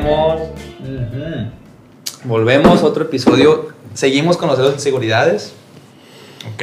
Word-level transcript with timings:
Volvemos. 0.00 0.40
Ujú. 0.80 1.50
Volvemos, 2.24 2.82
otro 2.82 3.04
episodio. 3.04 3.68
Seguimos 3.94 4.36
con 4.36 4.48
los 4.48 4.56
celos 4.56 4.72
e 4.72 4.74
inseguridades. 4.76 5.54
Ok. 6.54 6.62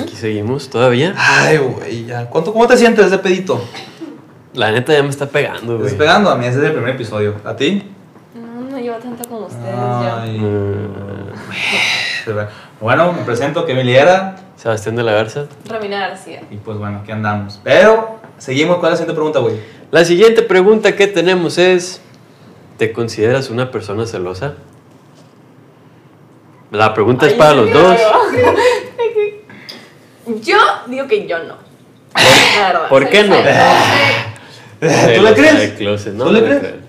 Aquí 0.00 0.14
seguimos 0.16 0.68
todavía. 0.70 1.14
Ay, 1.16 1.58
güey, 1.58 2.04
ya. 2.06 2.26
¿Cuánto, 2.26 2.52
¿Cómo 2.52 2.66
te 2.66 2.76
sientes 2.76 3.10
de 3.10 3.18
pedito? 3.18 3.60
La 4.54 4.70
neta 4.70 4.92
ya 4.92 5.02
me 5.02 5.10
está 5.10 5.26
pegando, 5.26 5.72
¿Te 5.72 5.78
güey. 5.78 5.86
estás 5.86 5.98
pegando? 5.98 6.30
A 6.30 6.36
mí 6.36 6.46
ese 6.46 6.58
es 6.58 6.64
el 6.64 6.72
primer 6.72 6.94
episodio. 6.94 7.34
¿A 7.44 7.54
ti? 7.56 7.82
No, 8.34 8.70
no 8.70 8.78
lleva 8.78 8.98
tanto 8.98 9.28
como 9.28 9.46
ustedes 9.46 9.74
Ay. 9.74 10.38
Mm, 10.38 10.92
Bueno, 12.80 13.12
me 13.12 13.22
presento, 13.22 13.64
Kevin 13.66 13.86
Liera. 13.86 14.36
Sebastián 14.56 14.96
de 14.96 15.02
la 15.02 15.12
Garza. 15.12 15.46
ya. 15.64 15.74
Romina 15.74 16.08
García. 16.08 16.42
Y 16.50 16.56
pues 16.56 16.78
bueno, 16.78 17.00
aquí 17.02 17.12
andamos. 17.12 17.60
Pero, 17.62 18.18
seguimos. 18.38 18.78
¿Cuál 18.78 18.92
es 18.92 19.00
la 19.00 19.04
siguiente 19.04 19.14
pregunta, 19.14 19.38
güey? 19.40 19.56
La 19.90 20.04
siguiente 20.04 20.42
pregunta 20.42 20.96
que 20.96 21.06
tenemos 21.06 21.58
es: 21.58 22.00
¿Te 22.78 22.92
consideras 22.92 23.50
una 23.50 23.70
persona 23.70 24.06
celosa? 24.06 24.54
La 26.70 26.92
pregunta 26.92 27.26
es 27.26 27.32
para 27.34 27.52
¿en 27.52 27.56
los 27.58 27.72
dos. 27.72 27.96
Yo 30.42 30.58
digo 30.88 31.06
que 31.06 31.26
yo 31.28 31.38
no. 31.44 31.54
Verdad. 32.14 32.88
¿Por 32.88 33.08
qué 33.08 33.22
no? 33.22 33.36
¿Tú 33.36 34.84
le 34.84 34.90
Celosa 34.90 35.34
crees? 35.34 35.60
de 35.60 35.74
closet, 35.76 36.14
¿no? 36.14 36.24
¿Tú 36.24 36.32
le 36.32 36.40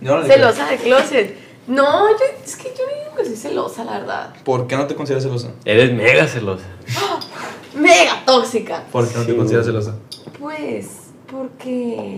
No 0.02 0.22
crees? 0.22 0.28
Celosa 0.28 0.68
de 0.70 0.78
closet. 0.78 1.38
No, 1.68 2.09
yo, 2.09 2.26
es 2.44 2.56
que 2.56 2.73
yo 2.76 2.84
no 2.86 3.04
digo 3.04 3.16
que 3.17 3.26
soy 3.26 3.36
celosa, 3.36 3.84
la 3.84 4.00
verdad. 4.00 4.34
¿Por 4.44 4.66
qué 4.67 4.76
no 4.76 4.88
te 4.88 4.95
consideras 4.95 5.23
celosa? 5.23 5.50
Eres 5.66 5.94
mega 5.94 6.26
celosa. 6.28 6.66
Mega 7.76 8.23
tóxica. 8.26 8.86
¿Por 8.92 9.08
qué 9.08 9.17
no 9.20 9.26
te 9.26 9.36
consideras 9.36 9.67
celosa? 9.67 9.95
Pues, 10.40 10.88
porque. 11.30 12.17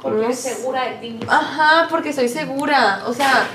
Porque 0.00 0.24
eres 0.24 0.38
segura 0.38 0.84
de 0.84 0.96
ti 0.96 1.10
misma. 1.10 1.38
Ajá, 1.38 1.88
porque 1.90 2.12
soy 2.12 2.28
segura. 2.28 3.02
O 3.06 3.12
sea, 3.12 3.46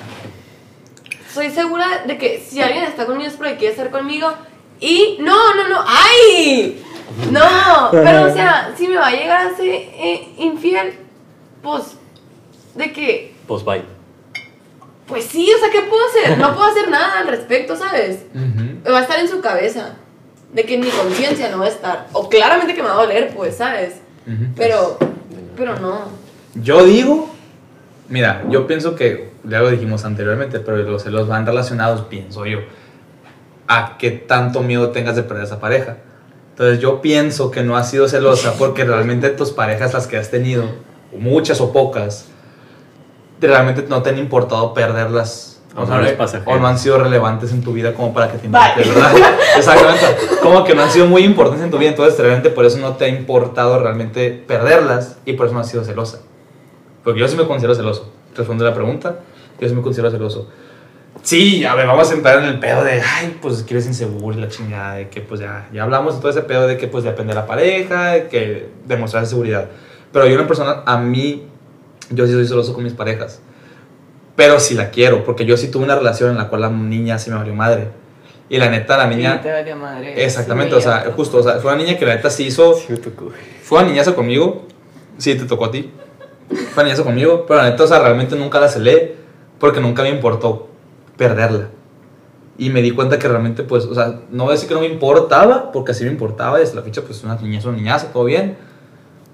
soy 1.33 1.49
segura 1.49 2.03
de 2.05 2.17
que 2.17 2.39
si 2.45 2.61
alguien 2.61 2.83
está 2.83 3.05
conmigo 3.05 3.29
es 3.29 3.35
porque 3.35 3.57
quiere 3.57 3.73
estar 3.73 3.89
conmigo. 3.89 4.31
Y. 4.79 5.17
No, 5.19 5.55
no, 5.55 5.69
no. 5.69 5.83
¡Ay! 5.87 6.83
No, 7.31 7.89
pero 7.91 8.25
o 8.25 8.33
sea, 8.33 8.73
si 8.77 8.87
me 8.87 8.97
va 8.97 9.07
a 9.07 9.11
llegar 9.11 9.47
a 9.47 9.55
ser 9.55 9.67
eh, 9.67 10.33
infiel, 10.37 10.93
pues. 11.61 11.95
De 12.75 12.91
que. 12.91 13.33
Pues 13.47 13.63
bye. 13.63 13.83
Pues 15.07 15.25
sí, 15.25 15.49
o 15.53 15.59
sea, 15.59 15.69
¿qué 15.69 15.81
puedo 15.81 16.01
hacer? 16.07 16.37
No 16.37 16.53
puedo 16.55 16.69
hacer 16.69 16.89
nada 16.89 17.19
al 17.19 17.27
respecto, 17.27 17.75
¿sabes? 17.75 18.25
Va 18.89 18.99
a 18.99 19.01
estar 19.01 19.19
en 19.19 19.27
su 19.27 19.41
cabeza. 19.41 19.95
De 20.53 20.65
que 20.65 20.75
en 20.75 20.81
mi 20.81 20.89
conciencia 20.89 21.49
no 21.49 21.59
va 21.59 21.65
a 21.65 21.69
estar. 21.69 22.07
O 22.13 22.29
claramente 22.29 22.73
que 22.73 22.81
me 22.81 22.87
va 22.87 22.95
a 22.95 23.05
doler, 23.05 23.33
pues, 23.35 23.57
¿sabes? 23.57 23.95
Pero. 24.55 24.97
Pero 25.55 25.79
no. 25.79 26.22
Yo 26.55 26.85
digo, 26.85 27.29
mira, 28.09 28.43
yo 28.49 28.67
pienso 28.67 28.95
que, 28.95 29.31
ya 29.43 29.59
lo 29.59 29.71
dijimos 29.71 30.05
anteriormente, 30.05 30.59
pero 30.59 30.77
los 30.77 31.03
celos 31.03 31.27
van 31.27 31.45
relacionados, 31.45 32.01
pienso 32.01 32.45
yo, 32.45 32.59
a 33.67 33.97
qué 33.97 34.11
tanto 34.11 34.61
miedo 34.61 34.89
tengas 34.91 35.15
de 35.15 35.23
perder 35.23 35.43
a 35.43 35.45
esa 35.47 35.59
pareja. 35.59 35.97
Entonces 36.51 36.79
yo 36.79 37.01
pienso 37.01 37.49
que 37.49 37.63
no 37.63 37.75
has 37.75 37.89
sido 37.89 38.07
celosa 38.07 38.53
porque 38.59 38.85
realmente 38.85 39.29
tus 39.29 39.51
parejas, 39.51 39.93
las 39.93 40.05
que 40.05 40.17
has 40.17 40.29
tenido, 40.29 40.65
muchas 41.17 41.59
o 41.61 41.73
pocas, 41.73 42.27
realmente 43.41 43.85
no 43.89 44.03
te 44.03 44.11
han 44.11 44.19
importado 44.19 44.73
perderlas. 44.73 45.49
O 45.75 45.85
no 45.87 46.17
pasajero. 46.17 46.51
o 46.51 46.59
no 46.59 46.67
han 46.67 46.77
sido 46.77 46.99
relevantes 46.99 47.51
en 47.51 47.63
tu 47.63 47.73
vida 47.73 47.95
como 47.95 48.13
para 48.13 48.31
que 48.31 48.37
te 48.37 48.47
Bye. 48.47 48.61
importe, 48.61 48.89
¿verdad? 48.91 49.33
Exactamente. 49.57 50.05
Como 50.43 50.63
que 50.63 50.75
no 50.75 50.83
han 50.83 50.91
sido 50.91 51.07
muy 51.07 51.23
importantes 51.23 51.65
en 51.65 51.71
tu 51.71 51.79
vida, 51.79 51.89
entonces 51.89 52.19
realmente 52.19 52.51
por 52.51 52.63
eso 52.65 52.77
no 52.77 52.95
te 52.95 53.05
ha 53.05 53.07
importado 53.07 53.79
realmente 53.79 54.29
perderlas 54.29 55.17
y 55.25 55.33
por 55.33 55.47
eso 55.47 55.55
no 55.55 55.61
has 55.61 55.69
sido 55.69 55.83
celosa. 55.83 56.19
Porque 57.03 57.19
yo 57.19 57.27
sí 57.27 57.35
me 57.35 57.45
considero 57.45 57.75
celoso. 57.75 58.11
Responde 58.35 58.63
la 58.63 58.73
pregunta, 58.73 59.19
yo 59.59 59.67
sí 59.67 59.75
me 59.75 59.81
considero 59.81 60.09
celoso. 60.09 60.49
Sí, 61.21 61.63
a 61.63 61.75
ver, 61.75 61.85
vamos 61.85 62.09
a 62.09 62.15
entrar 62.15 62.39
en 62.39 62.45
el 62.45 62.59
pedo 62.59 62.83
de, 62.83 63.01
ay, 63.01 63.37
pues 63.41 63.63
que 63.63 63.75
eres 63.75 63.85
inseguro 63.85 64.37
y 64.37 64.41
la 64.41 64.47
chingada, 64.47 64.95
de 64.95 65.09
que 65.09 65.21
pues 65.21 65.39
ya, 65.39 65.69
ya 65.71 65.83
hablamos 65.83 66.15
de 66.15 66.21
todo 66.21 66.31
ese 66.31 66.41
pedo 66.41 66.67
de 66.67 66.77
que 66.77 66.87
pues 66.87 67.03
depende 67.03 67.33
de 67.33 67.39
la 67.39 67.45
pareja, 67.45 68.13
de 68.13 68.27
que 68.27 68.69
demostrar 68.85 69.25
seguridad. 69.27 69.69
Pero 70.11 70.27
yo 70.27 70.35
una 70.35 70.47
persona, 70.47 70.83
a 70.85 70.97
mí, 70.97 71.43
yo 72.09 72.25
sí 72.25 72.33
soy 72.33 72.47
celoso 72.47 72.73
con 72.73 72.83
mis 72.83 72.93
parejas. 72.93 73.41
Pero 74.35 74.59
sí 74.59 74.73
la 74.73 74.89
quiero, 74.89 75.23
porque 75.23 75.45
yo 75.45 75.55
sí 75.57 75.69
tuve 75.69 75.83
una 75.85 75.95
relación 75.95 76.31
en 76.31 76.37
la 76.37 76.49
cual 76.49 76.61
la 76.61 76.69
niña 76.69 77.19
sí 77.19 77.29
me 77.29 77.37
valió 77.37 77.53
madre. 77.53 77.89
Y 78.49 78.57
la 78.57 78.69
neta, 78.69 78.97
la 78.97 79.07
niña... 79.07 79.35
Sí, 79.37 79.43
te 79.43 79.51
valió 79.51 79.75
madre. 79.75 80.25
Exactamente, 80.25 80.71
Sí, 80.71 80.77
o 80.77 80.81
sea, 80.81 81.11
justo, 81.15 81.37
o 81.37 81.43
sea, 81.43 81.59
fue 81.59 81.73
una 81.73 81.83
niña 81.83 81.97
que 81.97 82.05
la 82.05 82.15
neta 82.15 82.29
sí 82.29 82.45
hizo... 82.45 82.75
Sí 82.75 82.87
me 82.89 82.97
tocó. 82.97 83.31
Fue 83.63 83.79
una 83.79 83.87
niñaza 83.87 84.13
conmigo. 84.13 84.67
Sí, 85.17 85.35
te 85.35 85.45
tocó 85.45 85.65
a 85.65 85.71
ti. 85.71 85.91
Una 86.73 86.83
niñaza 86.83 87.03
conmigo. 87.03 87.45
Pero 87.47 87.61
la 87.61 87.69
neta, 87.69 87.83
o 87.83 87.87
sea, 87.87 87.99
realmente 87.99 88.35
nunca 88.35 88.59
la 88.59 88.67
celé. 88.67 89.15
Porque 89.59 89.79
nunca 89.79 90.03
me 90.03 90.09
importó 90.09 90.67
perderla. 91.17 91.69
Y 92.57 92.69
me 92.69 92.81
di 92.81 92.91
cuenta 92.91 93.17
que 93.17 93.27
realmente, 93.27 93.63
pues, 93.63 93.85
o 93.85 93.95
sea, 93.95 94.19
no 94.29 94.43
voy 94.43 94.51
a 94.51 94.55
decir 94.55 94.67
que 94.67 94.75
no 94.75 94.81
me 94.81 94.87
importaba. 94.87 95.71
Porque 95.71 95.91
así 95.91 96.03
me 96.03 96.11
importaba. 96.11 96.59
Desde 96.59 96.75
la 96.75 96.81
ficha, 96.81 97.01
pues, 97.01 97.23
una 97.23 97.35
niñaza, 97.35 97.69
una 97.69 97.77
niñaza, 97.77 98.11
todo 98.11 98.25
bien. 98.25 98.57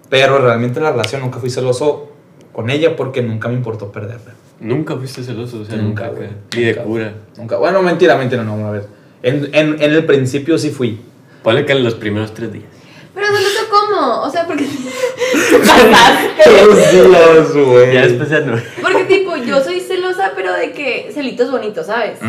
Pero 0.09 0.39
realmente 0.39 0.79
en 0.79 0.85
la 0.85 0.91
relación 0.91 1.21
nunca 1.21 1.39
fui 1.39 1.49
celoso 1.49 2.09
con 2.51 2.69
ella 2.69 2.95
porque 2.95 3.21
nunca 3.21 3.47
me 3.47 3.53
importó 3.53 3.91
perderla. 3.91 4.33
Nunca 4.59 4.95
fuiste 4.95 5.23
celoso, 5.23 5.61
o 5.61 5.65
sea, 5.65 5.77
Nunca, 5.77 6.07
nunca, 6.07 6.17
güey. 6.17 6.29
Ni 6.55 6.63
de 6.63 6.75
cura. 6.75 7.13
Nunca. 7.37 7.57
Bueno, 7.57 7.81
mentira, 7.81 8.17
mentira, 8.17 8.43
no, 8.43 8.67
a 8.67 8.71
ver. 8.71 8.87
En, 9.23 9.49
en, 9.53 9.81
en 9.81 9.93
el 9.93 10.05
principio 10.05 10.57
sí 10.57 10.69
fui. 10.69 10.99
Ponle 11.43 11.65
que 11.65 11.71
en 11.73 11.83
los 11.83 11.95
primeros 11.95 12.33
tres 12.33 12.51
días. 12.51 12.78
O 13.91 14.29
sea, 14.29 14.45
porque. 14.47 14.65
güey. 17.65 17.93
Ya 17.93 18.01
después 18.07 18.29
ya 18.29 18.39
no. 18.41 18.57
porque, 18.81 19.03
tipo, 19.05 19.35
yo 19.37 19.61
soy 19.63 19.79
celosa, 19.81 20.31
pero 20.35 20.53
de 20.53 20.71
que 20.71 21.11
celitos 21.13 21.51
bonitos, 21.51 21.87
¿sabes? 21.87 22.19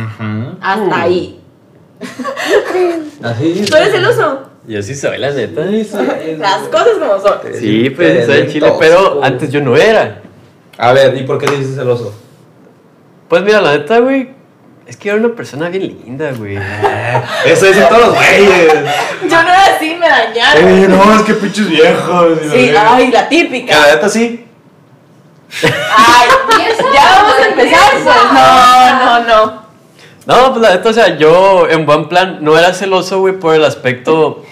Hasta 0.61 0.87
Mm. 0.87 0.93
ahí. 0.93 1.41
Así. 3.23 3.65
¿Tú 3.69 3.77
eres 3.77 3.93
celoso? 3.93 4.43
Yo 4.67 4.83
sí 4.83 4.95
soy, 4.95 5.19
la 5.19 5.31
neta. 5.31 5.65
Las 5.65 6.63
cosas 6.69 6.99
como 6.99 7.21
son. 7.21 7.39
Sí, 7.59 7.91
pues 7.91 8.27
soy 8.27 8.39
en 8.41 8.49
Chile, 8.49 8.73
pero 8.79 9.23
antes 9.23 9.51
yo 9.51 9.61
no 9.61 9.77
era. 9.77 10.23
A 10.79 10.93
ver, 10.93 11.17
¿y 11.17 11.25
por 11.25 11.39
qué 11.39 11.47
te 11.47 11.57
dices 11.57 11.77
celoso? 11.77 12.15
Pues 13.29 13.43
mira, 13.43 13.61
la 13.61 13.77
neta, 13.77 13.99
güey, 14.01 14.31
es 14.91 14.97
que 14.97 15.09
era 15.09 15.19
una 15.19 15.29
persona 15.29 15.69
bien 15.69 15.87
linda, 15.87 16.33
güey. 16.33 16.59
Eso 17.47 17.67
dicen 17.67 17.89
todos 17.89 18.09
los 18.09 18.15
güeyes. 18.17 18.73
Yo 19.23 19.41
no 19.41 19.49
era 19.49 19.77
así, 19.77 19.95
me 19.95 20.09
dañaron. 20.09 20.69
Eh, 20.69 20.89
no, 20.89 21.17
es 21.17 21.23
que 21.23 21.35
pinches 21.35 21.69
viejos. 21.69 22.39
Sí, 22.53 22.73
ay, 22.77 23.13
la 23.13 23.29
típica. 23.29 23.79
la 23.79 23.95
neta 23.95 24.09
sí. 24.09 24.45
Ay, 25.63 26.29
ya 26.93 27.05
vamos 27.05 27.37
a 27.39 27.49
empezar, 27.49 27.93
pues. 27.93 28.17
No, 28.33 28.99
no, 28.99 29.27
no. 29.27 29.63
No, 30.27 30.51
pues 30.51 30.61
la 30.61 30.71
neta, 30.75 30.89
o 30.89 30.93
sea, 30.93 31.17
yo 31.17 31.69
en 31.69 31.87
buen 31.87 32.09
plan 32.09 32.39
no 32.41 32.59
era 32.59 32.75
celoso, 32.75 33.21
güey, 33.21 33.39
por 33.39 33.55
el 33.55 33.65
aspecto 33.65 34.45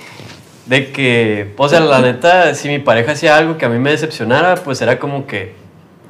de 0.67 0.93
que, 0.93 1.53
o 1.57 1.69
sea, 1.69 1.81
la 1.81 2.01
neta, 2.01 2.55
si 2.55 2.69
mi 2.69 2.79
pareja 2.79 3.11
hacía 3.11 3.37
algo 3.37 3.59
que 3.59 3.67
a 3.67 3.69
mí 3.69 3.81
me 3.81 3.91
decepcionara, 3.91 4.55
pues 4.55 4.81
era 4.83 5.01
como 5.01 5.27
que, 5.27 5.57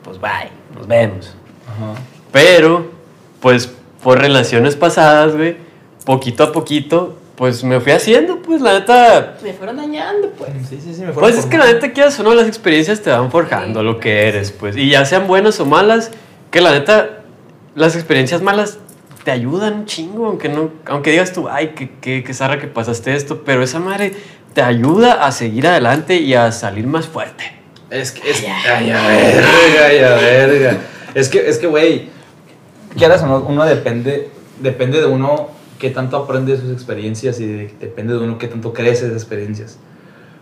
pues 0.04 0.20
bye, 0.20 0.50
nos 0.76 0.86
vemos. 0.86 1.34
Pero, 2.30 2.90
pues, 3.40 3.72
por 4.02 4.18
relaciones 4.20 4.76
pasadas, 4.76 5.36
güey, 5.36 5.56
poquito 6.04 6.44
a 6.44 6.52
poquito, 6.52 7.18
pues 7.36 7.62
me 7.62 7.80
fui 7.80 7.92
haciendo, 7.92 8.42
pues 8.42 8.60
la 8.60 8.80
neta, 8.80 9.36
Me 9.42 9.52
fueron 9.52 9.76
dañando, 9.76 10.30
pues. 10.36 10.50
Sí, 10.68 10.80
sí, 10.82 10.94
sí, 10.94 11.02
me 11.02 11.12
Pues 11.12 11.36
es 11.38 11.46
que 11.46 11.56
la 11.58 11.66
neta 11.66 11.92
quieras 11.92 12.18
o 12.18 12.22
no, 12.22 12.34
las 12.34 12.48
experiencias 12.48 13.00
te 13.00 13.10
van 13.10 13.30
forjando 13.30 13.80
Sí. 13.80 13.84
lo 13.86 14.00
que 14.00 14.28
eres, 14.28 14.50
pues. 14.52 14.76
Y 14.76 14.90
ya 14.90 15.04
sean 15.04 15.26
buenas 15.26 15.60
o 15.60 15.66
malas, 15.66 16.10
que 16.50 16.60
la 16.60 16.72
neta, 16.72 17.20
las 17.74 17.94
experiencias 17.94 18.42
malas 18.42 18.78
te 19.24 19.30
ayudan 19.30 19.74
un 19.74 19.86
chingo, 19.86 20.26
aunque 20.26 20.48
no, 20.48 20.70
aunque 20.86 21.10
digas 21.10 21.32
tú, 21.32 21.48
ay, 21.48 21.68
que, 21.76 21.90
que, 22.00 22.24
que 22.24 22.34
zarra 22.34 22.58
que 22.58 22.66
pasaste 22.66 23.14
esto, 23.14 23.42
pero 23.44 23.62
esa 23.62 23.78
madre 23.78 24.14
te 24.54 24.62
ayuda 24.62 25.24
a 25.24 25.30
seguir 25.30 25.66
adelante 25.66 26.16
y 26.16 26.34
a 26.34 26.50
salir 26.50 26.86
más 26.86 27.06
fuerte. 27.06 27.44
Es 27.90 28.10
que 28.12 28.30
es. 28.30 28.42
Ay, 28.42 28.90
a 28.90 29.06
verga, 29.06 29.86
ay, 29.86 29.98
a 29.98 30.14
verga. 30.14 30.78
Es 31.14 31.28
que, 31.28 31.48
es 31.48 31.58
que, 31.58 31.66
güey, 31.66 32.08
quieras 32.98 33.22
o 33.22 33.26
no, 33.26 33.36
uno 33.38 33.64
depende, 33.64 34.30
depende 34.60 35.00
de 35.00 35.06
uno 35.06 35.48
qué 35.78 35.90
tanto 35.90 36.16
aprende 36.16 36.52
de 36.56 36.60
sus 36.60 36.72
experiencias 36.72 37.38
y 37.40 37.46
de- 37.46 37.74
depende 37.80 38.12
de 38.14 38.18
uno 38.20 38.36
qué 38.38 38.48
tanto 38.48 38.72
crece 38.72 39.02
de 39.04 39.08
esas 39.10 39.22
experiencias. 39.22 39.78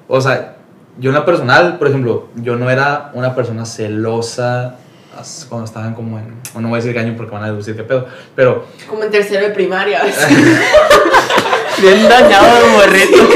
O 0.08 0.20
sea, 0.20 0.56
yo 0.98 1.10
en 1.10 1.14
la 1.14 1.24
personal, 1.24 1.78
por 1.78 1.88
ejemplo, 1.88 2.28
yo 2.36 2.56
no 2.56 2.70
era 2.70 3.10
una 3.14 3.34
persona 3.34 3.66
celosa 3.66 4.76
as- 5.18 5.46
cuando 5.48 5.66
estaban 5.66 5.94
como 5.94 6.18
en. 6.18 6.34
o 6.54 6.60
no 6.60 6.68
voy 6.70 6.78
a 6.80 6.82
decir 6.82 6.98
año 6.98 7.14
porque 7.16 7.32
van 7.34 7.44
a 7.44 7.46
deducir 7.48 7.76
qué 7.76 7.82
pedo, 7.84 8.06
pero. 8.34 8.64
Como 8.88 9.04
en 9.04 9.10
tercero 9.10 9.46
de 9.46 9.52
primaria. 9.52 10.02
Bien 11.80 12.08
dañado 12.08 12.46
el 12.64 12.70
morrito. 12.72 13.28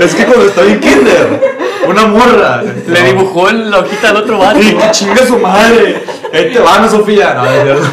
Es 0.00 0.14
que 0.14 0.24
cuando 0.26 0.46
estoy 0.46 0.72
en 0.72 0.80
kinder, 0.80 1.40
una 1.88 2.06
morra. 2.06 2.62
Le 2.88 3.02
dibujó 3.04 3.50
la 3.52 3.78
hojita 3.78 4.08
al 4.10 4.16
otro 4.16 4.38
vato. 4.38 4.58
¡Y 4.60 4.74
que 4.74 4.90
chingue 4.90 5.24
su 5.24 5.38
madre! 5.38 6.02
Ahí 6.32 6.52
te 6.52 6.58
van, 6.58 6.90
Sofía. 6.90 7.34
No, 7.34 7.44
es 7.46 7.62
cierto. 7.62 7.86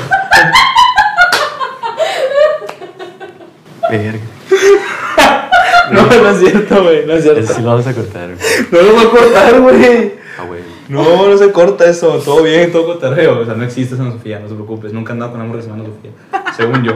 No, 5.92 6.08
no 6.08 6.30
es 6.30 6.40
cierto, 6.40 6.82
güey. 6.82 7.06
No 7.06 7.14
es 7.14 7.26
Eso 7.26 7.34
cierto. 7.34 7.54
sí 7.54 7.62
lo 7.62 7.70
vamos 7.70 7.86
a 7.86 7.94
cortar, 7.94 8.30
güey. 8.34 8.40
No 8.72 8.82
lo 8.82 8.94
voy 8.96 9.06
a 9.06 9.10
cortar, 9.10 9.62
güey. 9.62 10.14
Ah, 10.40 10.46
güey. 10.48 10.62
No, 10.88 11.28
no 11.28 11.38
se 11.38 11.52
corta 11.52 11.86
eso, 11.86 12.20
todo 12.24 12.44
bien, 12.44 12.72
todo 12.72 12.86
cotarreo. 12.86 13.40
O 13.40 13.46
sea, 13.46 13.54
no 13.54 13.64
existe 13.64 13.96
Ana 13.96 14.12
Sofía, 14.12 14.40
no 14.40 14.48
te 14.48 14.54
preocupes. 14.54 14.94
Nunca 14.94 15.12
he 15.12 15.14
andado 15.14 15.32
con 15.32 15.62
se 15.62 15.68
llama 15.68 15.84
Ana 15.84 15.94
Sofía, 15.94 16.12
según 16.56 16.84
yo. 16.84 16.94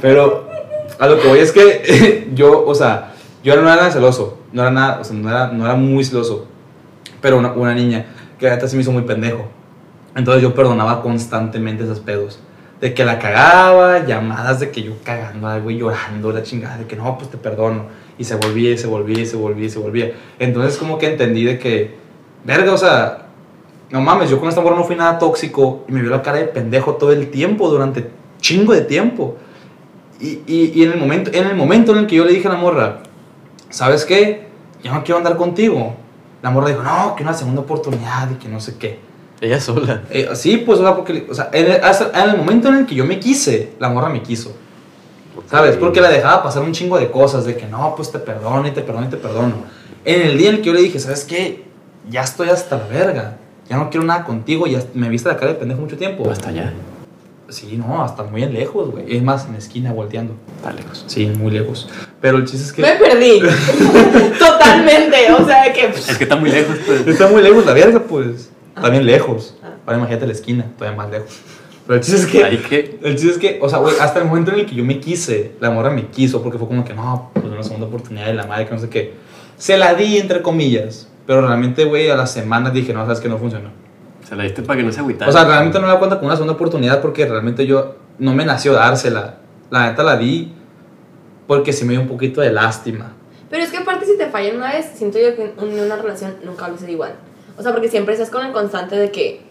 Pero 0.00 0.48
a 0.98 1.06
lo 1.06 1.20
que 1.20 1.28
voy 1.28 1.38
es 1.38 1.52
que 1.52 2.28
yo, 2.34 2.64
o 2.66 2.74
sea, 2.74 3.14
yo 3.42 3.54
no 3.56 3.62
era 3.62 3.76
nada 3.76 3.90
celoso, 3.90 4.38
no 4.52 4.62
era 4.62 4.70
nada, 4.70 5.00
o 5.00 5.04
sea, 5.04 5.16
no 5.16 5.28
era, 5.28 5.48
no 5.48 5.64
era 5.64 5.74
muy 5.74 6.04
celoso. 6.04 6.46
Pero 7.20 7.38
una, 7.38 7.52
una 7.52 7.74
niña 7.74 8.06
que 8.38 8.48
ahorita 8.48 8.68
se 8.68 8.76
me 8.76 8.82
hizo 8.82 8.92
muy 8.92 9.02
pendejo. 9.02 9.48
Entonces 10.14 10.42
yo 10.42 10.54
perdonaba 10.54 11.02
constantemente 11.02 11.84
esos 11.84 12.00
pedos. 12.00 12.38
De 12.82 12.92
que 12.92 13.04
la 13.04 13.18
cagaba, 13.18 14.04
llamadas 14.04 14.60
de 14.60 14.70
que 14.70 14.82
yo 14.82 14.92
cagando 15.04 15.46
algo 15.46 15.70
y 15.70 15.78
llorando, 15.78 16.32
la 16.32 16.42
chingada, 16.42 16.78
de 16.78 16.86
que 16.86 16.96
no, 16.96 17.16
pues 17.16 17.30
te 17.30 17.38
perdono. 17.38 17.86
Y 18.18 18.24
se 18.24 18.34
volvía, 18.34 18.72
y 18.72 18.76
se 18.76 18.88
volvía, 18.88 19.20
y 19.20 19.26
se 19.26 19.36
volvía, 19.36 19.66
y 19.66 19.70
se 19.70 19.78
volvía. 19.78 20.12
Entonces 20.38 20.76
como 20.78 20.98
que 20.98 21.06
entendí 21.06 21.44
de 21.44 21.58
que, 21.58 21.94
verga, 22.44 22.72
o 22.72 22.76
sea, 22.76 23.28
no 23.90 24.00
mames, 24.00 24.28
yo 24.28 24.40
con 24.40 24.48
esta 24.48 24.60
morra 24.60 24.76
no 24.76 24.84
fui 24.84 24.96
nada 24.96 25.18
tóxico 25.18 25.84
y 25.88 25.92
me 25.92 26.00
vio 26.02 26.10
la 26.10 26.22
cara 26.22 26.38
de 26.38 26.44
pendejo 26.44 26.96
todo 26.96 27.12
el 27.12 27.30
tiempo, 27.30 27.70
durante 27.70 28.10
chingo 28.40 28.72
de 28.72 28.82
tiempo. 28.82 29.36
Y, 30.20 30.40
y, 30.46 30.72
y 30.74 30.82
en, 30.82 30.92
el 30.92 30.98
momento, 30.98 31.30
en 31.32 31.46
el 31.46 31.56
momento 31.56 31.92
en 31.92 31.98
el 31.98 32.06
que 32.06 32.16
yo 32.16 32.24
le 32.24 32.32
dije 32.32 32.48
a 32.48 32.52
la 32.52 32.58
morra, 32.58 33.02
¿sabes 33.70 34.04
qué? 34.04 34.48
Yo 34.82 34.92
no 34.92 35.04
quiero 35.04 35.18
andar 35.18 35.36
contigo. 35.36 35.94
La 36.42 36.50
morra 36.50 36.68
dijo, 36.68 36.82
no, 36.82 37.14
que 37.14 37.22
una 37.22 37.32
segunda 37.32 37.60
oportunidad 37.60 38.28
y 38.30 38.34
que 38.34 38.48
no 38.48 38.58
sé 38.58 38.76
qué. 38.76 39.11
Ella 39.42 39.60
sola. 39.60 40.02
Eh, 40.08 40.28
sí, 40.34 40.56
pues, 40.58 40.78
o 40.78 40.82
sea, 40.82 40.94
porque, 40.96 41.26
o 41.28 41.34
sea, 41.34 41.50
en 41.52 41.66
el, 41.72 41.84
hasta- 41.84 42.10
en 42.22 42.30
el 42.30 42.36
momento 42.38 42.68
en 42.68 42.76
el 42.76 42.86
que 42.86 42.94
yo 42.94 43.04
me 43.04 43.18
quise, 43.20 43.72
la 43.78 43.88
morra 43.90 44.08
me 44.08 44.22
quiso. 44.22 44.54
¿Sabes? 45.50 45.76
Porque 45.76 46.00
la 46.00 46.08
dejaba 46.08 46.42
pasar 46.42 46.62
un 46.62 46.72
chingo 46.72 46.98
de 46.98 47.10
cosas, 47.10 47.44
de 47.44 47.56
que 47.56 47.66
no, 47.66 47.94
pues 47.96 48.10
te 48.12 48.18
perdono 48.18 48.66
y 48.66 48.70
te 48.70 48.80
perdono 48.82 49.06
y 49.06 49.10
te 49.10 49.16
perdono. 49.18 49.54
En 50.04 50.22
el 50.22 50.38
día 50.38 50.48
en 50.50 50.54
el 50.56 50.60
que 50.62 50.68
yo 50.68 50.72
le 50.74 50.80
dije, 50.82 50.98
¿sabes 50.98 51.24
qué? 51.24 51.64
Ya 52.08 52.22
estoy 52.22 52.48
hasta 52.48 52.76
la 52.78 52.86
verga. 52.86 53.36
Ya 53.68 53.76
no 53.76 53.90
quiero 53.90 54.06
nada 54.06 54.24
contigo, 54.24 54.66
ya 54.66 54.82
me 54.94 55.08
viste 55.08 55.28
la 55.28 55.36
cara 55.36 55.52
de 55.52 55.58
pendejo 55.58 55.80
mucho 55.80 55.96
tiempo. 55.96 56.28
Hasta 56.30 56.48
allá. 56.50 56.72
Sí, 57.48 57.76
no, 57.76 58.02
hasta 58.02 58.22
muy 58.22 58.46
lejos, 58.46 58.90
güey. 58.90 59.16
Es 59.16 59.22
más, 59.22 59.44
en 59.46 59.52
la 59.52 59.58
esquina 59.58 59.92
volteando. 59.92 60.34
Está 60.56 60.72
lejos. 60.72 61.04
Sí, 61.06 61.26
muy 61.26 61.50
lejos. 61.50 61.88
Pero 62.20 62.38
el 62.38 62.44
chiste 62.46 62.64
es 62.66 62.72
que 62.72 62.82
Me 62.82 62.92
perdí. 62.92 63.40
Totalmente. 64.38 65.32
O 65.32 65.44
sea, 65.46 65.72
que. 65.72 65.86
Es 65.86 66.16
que 66.16 66.24
está 66.24 66.36
muy 66.36 66.50
lejos, 66.50 66.76
pues. 66.86 67.06
está 67.06 67.28
muy 67.28 67.42
lejos 67.42 67.66
la 67.66 67.72
verga, 67.74 68.00
pues. 68.00 68.50
Está 68.74 68.88
bien 68.88 69.06
lejos. 69.06 69.56
Ahora 69.86 69.98
imagínate 69.98 70.26
la 70.26 70.32
esquina, 70.32 70.66
todavía 70.76 70.96
más 70.96 71.10
lejos. 71.10 71.40
Pero 71.86 71.96
el 71.96 72.02
chiste 72.02 72.20
es 72.20 72.26
que... 72.26 72.44
Ahí 72.44 72.56
que. 72.58 72.98
El 73.02 73.16
chiste 73.16 73.32
es 73.32 73.38
que, 73.38 73.58
o 73.60 73.68
sea, 73.68 73.78
güey, 73.78 73.94
hasta 74.00 74.20
el 74.20 74.26
momento 74.26 74.52
en 74.52 74.60
el 74.60 74.66
que 74.66 74.74
yo 74.74 74.84
me 74.84 75.00
quise, 75.00 75.52
la 75.60 75.70
morra 75.70 75.90
me 75.90 76.06
quiso, 76.06 76.42
porque 76.42 76.58
fue 76.58 76.68
como 76.68 76.84
que, 76.84 76.94
no, 76.94 77.30
pues 77.34 77.44
una 77.44 77.62
segunda 77.62 77.86
oportunidad 77.86 78.26
de 78.26 78.34
la 78.34 78.46
madre, 78.46 78.66
que 78.66 78.72
no 78.72 78.80
sé 78.80 78.88
qué. 78.88 79.14
Se 79.56 79.76
la 79.76 79.94
di, 79.94 80.18
entre 80.18 80.42
comillas, 80.42 81.08
pero 81.26 81.46
realmente, 81.46 81.84
güey, 81.84 82.10
a 82.10 82.16
las 82.16 82.32
semanas 82.32 82.72
dije, 82.72 82.92
no, 82.92 83.02
sabes 83.04 83.20
que 83.20 83.28
no 83.28 83.38
funcionó. 83.38 83.70
Se 84.26 84.36
la 84.36 84.44
diste 84.44 84.62
para 84.62 84.78
que 84.78 84.84
no 84.84 84.92
se 84.92 85.00
agüitara. 85.00 85.28
O 85.28 85.32
sea, 85.32 85.44
realmente 85.44 85.78
no 85.78 85.86
me 85.86 85.92
da 85.92 85.98
cuenta 85.98 86.16
con 86.16 86.26
una 86.26 86.36
segunda 86.36 86.54
oportunidad 86.54 87.00
porque 87.00 87.26
realmente 87.26 87.66
yo 87.66 87.96
no 88.18 88.32
me 88.32 88.44
nació 88.44 88.72
dársela. 88.72 89.38
La 89.70 89.88
neta 89.88 90.02
la 90.02 90.16
di 90.16 90.52
porque 91.46 91.72
sí 91.72 91.84
me 91.84 91.92
dio 91.92 92.00
un 92.00 92.08
poquito 92.08 92.40
de 92.40 92.52
lástima. 92.52 93.12
Pero 93.50 93.64
es 93.64 93.70
que 93.70 93.78
aparte 93.78 94.06
si 94.06 94.16
te 94.16 94.26
fallan 94.26 94.56
una 94.56 94.72
vez, 94.72 94.92
siento 94.94 95.18
yo 95.18 95.36
que 95.36 95.52
en 95.58 95.80
una 95.80 95.96
relación 95.96 96.36
nunca 96.44 96.68
va 96.68 96.74
a 96.74 96.78
ser 96.78 96.90
igual. 96.90 97.14
O 97.56 97.62
sea, 97.62 97.72
porque 97.72 97.88
siempre 97.88 98.14
estás 98.14 98.30
con 98.30 98.44
el 98.44 98.52
constante 98.52 98.96
de 98.96 99.10
que, 99.10 99.42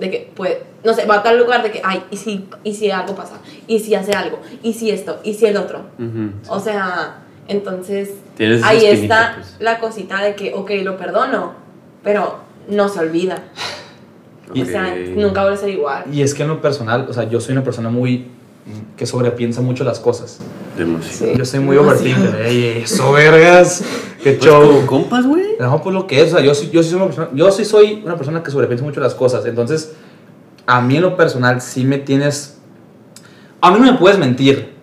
de 0.00 0.10
que, 0.10 0.30
pues, 0.34 0.58
no 0.84 0.92
sé, 0.92 1.06
va 1.06 1.16
a 1.16 1.22
tal 1.22 1.38
lugar 1.38 1.62
de 1.62 1.70
que, 1.70 1.80
ay, 1.84 2.02
¿y 2.10 2.16
si, 2.16 2.46
y 2.62 2.74
si 2.74 2.90
algo 2.90 3.14
pasa? 3.14 3.36
¿Y 3.66 3.80
si 3.80 3.94
hace 3.94 4.12
algo? 4.12 4.40
¿Y 4.62 4.74
si 4.74 4.90
esto? 4.90 5.20
¿Y 5.24 5.34
si 5.34 5.46
el 5.46 5.56
otro? 5.56 5.82
O 6.48 6.60
sea, 6.60 7.22
entonces, 7.48 8.10
ahí 8.62 8.84
está 8.86 9.34
pues. 9.36 9.56
la 9.60 9.78
cosita 9.78 10.22
de 10.22 10.34
que, 10.34 10.52
ok, 10.54 10.70
lo 10.82 10.96
perdono, 10.96 11.54
pero 12.02 12.38
no 12.68 12.88
se 12.88 13.00
olvida. 13.00 13.42
O 14.50 14.64
sea, 14.66 14.94
nunca 15.16 15.42
va 15.42 15.52
a 15.52 15.56
ser 15.56 15.70
igual. 15.70 16.04
Y 16.12 16.20
es 16.20 16.34
que 16.34 16.42
en 16.42 16.50
lo 16.50 16.60
personal, 16.60 17.06
o 17.08 17.14
sea, 17.14 17.24
yo 17.24 17.40
soy 17.40 17.52
una 17.52 17.64
persona 17.64 17.88
muy 17.88 18.28
que 18.96 19.06
sobrepiensa 19.06 19.60
mucho 19.60 19.84
las 19.84 20.00
cosas. 20.00 20.38
Demasiado. 20.76 21.32
Sí. 21.32 21.38
Yo 21.38 21.44
soy 21.44 21.60
muy 21.60 21.76
overthinker. 21.76 22.46
Ey, 22.46 22.82
eso, 22.84 23.12
vergas. 23.12 23.84
Qué 24.22 24.32
Pues 24.32 24.44
show. 24.44 24.66
como 24.66 24.86
compas, 24.86 25.26
güey. 25.26 25.56
No, 25.60 25.82
pues 25.82 25.94
lo 25.94 26.06
que 26.06 26.22
es, 26.22 26.32
o 26.32 26.36
sea, 26.36 26.44
yo, 26.44 26.54
soy 26.54 26.94
una 26.94 27.06
persona, 27.06 27.28
yo 27.34 27.50
sí 27.52 27.64
soy 27.64 28.02
una 28.04 28.16
persona 28.16 28.42
que 28.42 28.50
sobrepiensa 28.50 28.84
mucho 28.84 29.00
las 29.00 29.14
cosas. 29.14 29.44
Entonces, 29.44 29.92
a 30.66 30.80
mí 30.80 30.96
en 30.96 31.02
lo 31.02 31.16
personal 31.16 31.60
sí 31.60 31.84
me 31.84 31.98
tienes... 31.98 32.58
A 33.60 33.70
mí 33.70 33.78
no 33.78 33.92
me 33.92 33.98
puedes 33.98 34.18
mentir. 34.18 34.74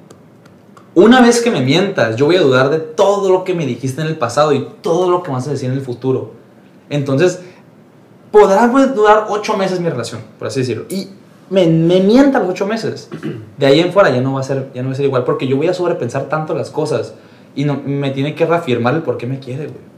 Una 0.94 1.22
vez 1.22 1.42
que 1.42 1.50
me 1.50 1.62
mientas, 1.62 2.18
yo 2.18 2.26
voy 2.26 2.36
a 2.36 2.42
dudar 2.42 2.70
de 2.70 2.80
todo 2.80 3.32
lo 3.32 3.44
que 3.44 3.54
me 3.54 3.66
dijiste 3.66 4.02
en 4.02 4.08
el 4.08 4.18
pasado 4.18 4.54
y 4.54 4.68
todo 4.82 5.10
lo 5.10 5.24
que 5.24 5.30
me 5.30 5.36
vas 5.36 5.48
a 5.48 5.52
decir 5.52 5.70
en 5.70 5.78
el 5.78 5.82
futuro. 5.82 6.34
Entonces, 6.90 7.40
podrá 8.32 8.68
durar 8.68 9.28
ocho 9.30 9.56
meses 9.56 9.80
mi 9.80 9.90
relación, 9.90 10.22
por 10.38 10.48
así 10.48 10.60
decirlo. 10.60 10.86
Y 10.90 11.08
me, 11.52 11.68
me 11.68 12.00
mienta 12.00 12.40
los 12.40 12.50
ocho 12.50 12.66
meses. 12.66 13.10
De 13.58 13.66
ahí 13.66 13.80
en 13.80 13.92
fuera 13.92 14.10
ya 14.10 14.22
no 14.22 14.34
va 14.34 14.40
a 14.40 14.44
ser, 14.44 14.70
ya 14.74 14.82
no 14.82 14.88
va 14.88 14.94
a 14.94 14.96
ser 14.96 15.06
igual, 15.06 15.26
porque 15.26 15.48
yo 15.48 15.58
voy 15.58 15.68
a 15.68 15.74
sobrepensar 15.74 16.30
tanto 16.30 16.56
las 16.56 16.72
cosas 16.72 17.14
y 17.54 17.66
no, 17.66 17.80
me 17.86 18.10
tiene 18.12 18.34
que 18.34 18.46
reafirmar 18.46 18.96
el 18.96 19.02
por 19.04 19.18
qué 19.18 19.28
me 19.28 19.40
quiere, 19.40 19.66
güey. 19.66 19.92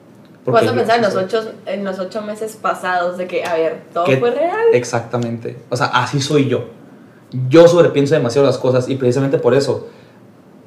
Porque 0.44 0.68
pensar 0.72 0.98
en 0.98 1.04
los, 1.04 1.16
ocho, 1.16 1.42
en 1.66 1.86
los 1.86 2.00
ocho 2.00 2.22
meses 2.22 2.58
pasados 2.62 3.18
de 3.18 3.28
que, 3.28 3.46
a 3.46 3.54
ver, 3.54 3.84
todo 3.94 4.04
¿Qué- 4.04 4.18
fue 4.18 4.32
real. 4.32 4.66
Exactamente. 4.74 5.58
O 5.70 5.78
sea, 5.78 5.86
así 5.86 6.20
soy 6.20 6.50
yo. 6.50 6.66
Yo 7.50 7.68
sobrepienso 7.68 8.14
demasiado 8.14 8.46
las 8.46 8.58
cosas 8.58 8.90
y 8.90 8.96
precisamente 8.96 9.38
por 9.38 9.54
eso, 9.54 9.88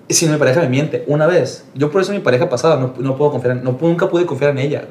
si 0.08 0.26
mi 0.28 0.36
pareja 0.38 0.60
me 0.60 0.68
miente 0.68 1.04
una 1.08 1.26
vez, 1.26 1.66
yo 1.74 1.90
por 1.90 2.00
eso 2.00 2.12
mi 2.12 2.20
pareja 2.20 2.48
pasada 2.48 2.76
no, 2.76 2.94
no 2.98 3.16
puedo 3.16 3.32
confiar 3.32 3.58
en, 3.58 3.64
no, 3.64 3.76
nunca 3.78 4.08
pude 4.08 4.24
confiar 4.24 4.52
en 4.52 4.58
ella. 4.58 4.84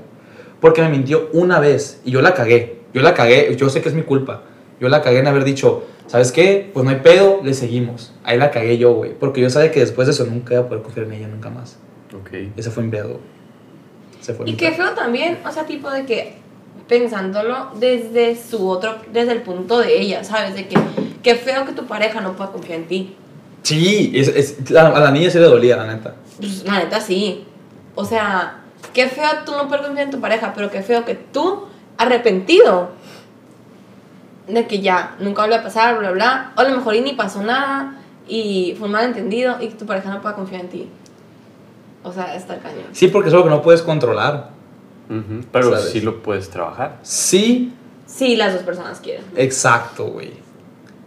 Porque 0.59 0.81
me 0.81 0.89
mintió 0.89 1.29
una 1.33 1.59
vez 1.59 2.01
y 2.05 2.11
yo 2.11 2.21
la 2.21 2.33
cagué. 2.33 2.81
Yo 2.93 3.01
la 3.01 3.13
cagué, 3.13 3.55
yo 3.55 3.69
sé 3.69 3.81
que 3.81 3.89
es 3.89 3.95
mi 3.95 4.03
culpa. 4.03 4.41
Yo 4.79 4.89
la 4.89 5.01
cagué 5.01 5.19
en 5.19 5.27
haber 5.27 5.43
dicho, 5.43 5.85
¿sabes 6.07 6.31
qué? 6.31 6.69
Pues 6.73 6.83
no 6.83 6.89
hay 6.91 6.97
pedo, 6.97 7.41
le 7.43 7.53
seguimos. 7.53 8.11
Ahí 8.23 8.37
la 8.37 8.51
cagué 8.51 8.77
yo, 8.77 8.93
güey. 8.93 9.13
Porque 9.13 9.41
yo 9.41 9.49
sabía 9.49 9.71
que 9.71 9.79
después 9.79 10.07
de 10.07 10.13
eso 10.13 10.25
nunca 10.25 10.53
iba 10.53 10.63
a 10.63 10.67
poder 10.67 10.83
confiar 10.83 11.05
en 11.07 11.13
ella, 11.13 11.27
nunca 11.27 11.49
más. 11.49 11.77
Ok. 12.13 12.31
Ese 12.57 12.69
fue 12.71 12.83
mi 12.83 12.89
pedo. 12.91 13.19
Se 14.21 14.33
fue 14.33 14.47
Y 14.47 14.51
mi 14.51 14.57
qué 14.57 14.71
pedo. 14.71 14.77
feo 14.87 14.95
también, 14.95 15.37
o 15.47 15.51
sea, 15.51 15.65
tipo 15.65 15.89
de 15.89 16.05
que 16.05 16.35
pensándolo 16.87 17.71
desde 17.79 18.35
su 18.35 18.67
otro, 18.69 18.95
desde 19.11 19.31
el 19.31 19.41
punto 19.41 19.79
de 19.79 19.99
ella, 19.99 20.23
¿sabes? 20.23 20.53
De 20.55 20.67
que 20.67 20.75
qué 21.23 21.35
feo 21.35 21.65
que 21.65 21.71
tu 21.73 21.85
pareja 21.87 22.21
no 22.21 22.35
pueda 22.35 22.51
confiar 22.51 22.79
en 22.79 22.87
ti. 22.87 23.15
Sí, 23.63 24.11
es, 24.13 24.27
es- 24.27 24.75
a 24.75 24.87
a 24.95 24.99
la 24.99 25.11
niña 25.11 25.29
sí 25.29 25.39
le 25.39 25.45
dolía, 25.45 25.77
la 25.77 25.87
neta. 25.87 26.15
Pues, 26.37 26.63
la 26.65 26.79
neta 26.79 26.99
sí. 27.01 27.45
O 27.95 28.05
sea, 28.05 28.59
qué 28.93 29.07
feo 29.07 29.27
tú 29.45 29.53
no 29.53 29.67
poder 29.67 29.81
confiar 29.85 30.05
en 30.05 30.11
tu 30.11 30.19
pareja, 30.21 30.53
pero 30.55 30.69
qué 30.69 30.81
feo 30.83 31.03
que 31.05 31.15
tú, 31.15 31.63
arrepentido 31.97 32.89
de 34.47 34.67
que 34.67 34.79
ya 34.81 35.15
nunca 35.19 35.41
vuelve 35.43 35.55
a 35.57 35.63
pasar, 35.63 35.97
bla, 35.97 36.11
bla, 36.11 36.51
o 36.55 36.59
a 36.61 36.63
lo 36.63 36.75
mejor 36.77 36.95
y 36.95 37.01
ni 37.01 37.13
pasó 37.13 37.41
nada 37.43 37.95
y 38.27 38.75
fue 38.77 38.87
un 38.87 38.93
malentendido 38.93 39.57
y 39.61 39.67
que 39.69 39.75
tu 39.75 39.85
pareja 39.85 40.13
no 40.13 40.21
pueda 40.21 40.35
confiar 40.35 40.61
en 40.61 40.69
ti. 40.69 40.89
O 42.03 42.11
sea, 42.11 42.35
está 42.35 42.57
cañón. 42.59 42.85
Sí, 42.91 43.07
porque 43.07 43.29
es 43.29 43.33
algo 43.33 43.45
que 43.45 43.51
no 43.51 43.61
puedes 43.61 43.81
controlar. 43.81 44.51
Pero 45.51 45.69
¿Sabes? 45.71 45.89
sí 45.91 46.01
lo 46.01 46.21
puedes 46.23 46.49
trabajar. 46.49 46.97
Sí, 47.03 47.73
Sí, 48.07 48.35
las 48.35 48.53
dos 48.53 48.61
personas 48.61 48.99
quieren. 48.99 49.23
exacto, 49.35 50.05
güey. 50.05 50.31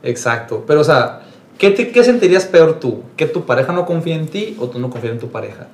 Exacto. 0.02 0.64
Pero, 0.66 0.80
o 0.80 0.84
sea, 0.84 1.22
¿qué, 1.56 1.70
te, 1.70 1.90
¿qué 1.92 2.02
sentirías 2.02 2.44
peor 2.46 2.80
tú? 2.80 3.02
¿Que 3.16 3.26
tu 3.26 3.44
pareja 3.46 3.72
no 3.72 3.86
confía 3.86 4.16
en 4.16 4.26
ti 4.26 4.56
o 4.60 4.68
tú 4.68 4.80
no 4.80 4.90
confías 4.90 5.12
en 5.12 5.20
tu 5.20 5.28
pareja? 5.28 5.68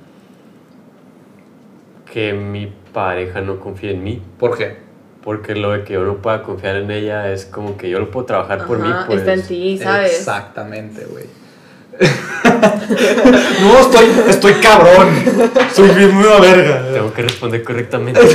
Que 2.12 2.32
mi 2.32 2.72
pareja 2.92 3.40
no 3.40 3.58
confíe 3.58 3.92
en 3.92 4.04
mí. 4.04 4.22
¿Por 4.38 4.56
qué? 4.56 4.76
Porque 5.24 5.54
lo 5.54 5.72
de 5.72 5.84
que 5.84 5.94
yo 5.94 6.04
no 6.04 6.16
pueda 6.16 6.42
confiar 6.42 6.76
en 6.76 6.90
ella 6.90 7.32
es 7.32 7.46
como 7.46 7.78
que 7.78 7.88
yo 7.88 7.98
lo 7.98 8.10
puedo 8.10 8.26
trabajar 8.26 8.66
por 8.66 8.78
mí, 8.78 8.90
pues. 9.06 9.20
está 9.20 9.32
en 9.32 9.42
ti, 9.42 9.78
¿sabes? 9.78 10.18
Exactamente, 10.18 11.06
güey. 11.06 11.24
no, 13.62 13.78
estoy, 13.78 14.06
estoy 14.28 14.52
cabrón. 14.54 15.08
Soy 15.72 15.88
bien 15.90 16.14
una 16.16 16.40
verga. 16.40 16.82
Tengo 16.92 17.12
que 17.12 17.22
responder 17.22 17.64
correctamente. 17.64 18.20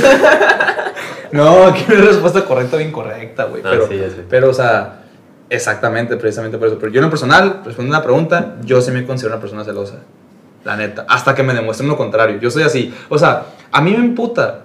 No, 1.32 1.64
aquí 1.66 1.84
no 1.86 1.94
hay 1.94 2.00
respuesta 2.00 2.44
correcta 2.44 2.76
o 2.76 2.80
incorrecta, 2.80 3.44
güey. 3.44 3.62
Ah, 3.64 3.68
Pero, 3.70 3.86
sí, 3.86 4.00
pero, 4.28 4.50
o 4.50 4.52
sea, 4.52 5.02
exactamente, 5.48 6.16
precisamente 6.16 6.58
por 6.58 6.66
eso. 6.66 6.76
Pero 6.80 6.90
yo 6.90 6.98
en 6.98 7.04
lo 7.04 7.10
personal, 7.10 7.60
respondiendo 7.64 7.94
a 7.94 8.00
la 8.00 8.04
pregunta, 8.04 8.56
yo 8.64 8.80
sí 8.80 8.90
me 8.90 9.06
considero 9.06 9.34
una 9.34 9.40
persona 9.40 9.62
celosa. 9.62 10.00
La 10.64 10.76
neta. 10.76 11.06
Hasta 11.08 11.34
que 11.34 11.44
me 11.44 11.54
demuestren 11.54 11.88
lo 11.88 11.96
contrario. 11.96 12.40
Yo 12.40 12.50
soy 12.50 12.64
así. 12.64 12.92
O 13.08 13.16
sea, 13.16 13.44
a 13.70 13.80
mí 13.80 13.92
me 13.92 13.98
emputa. 13.98 14.62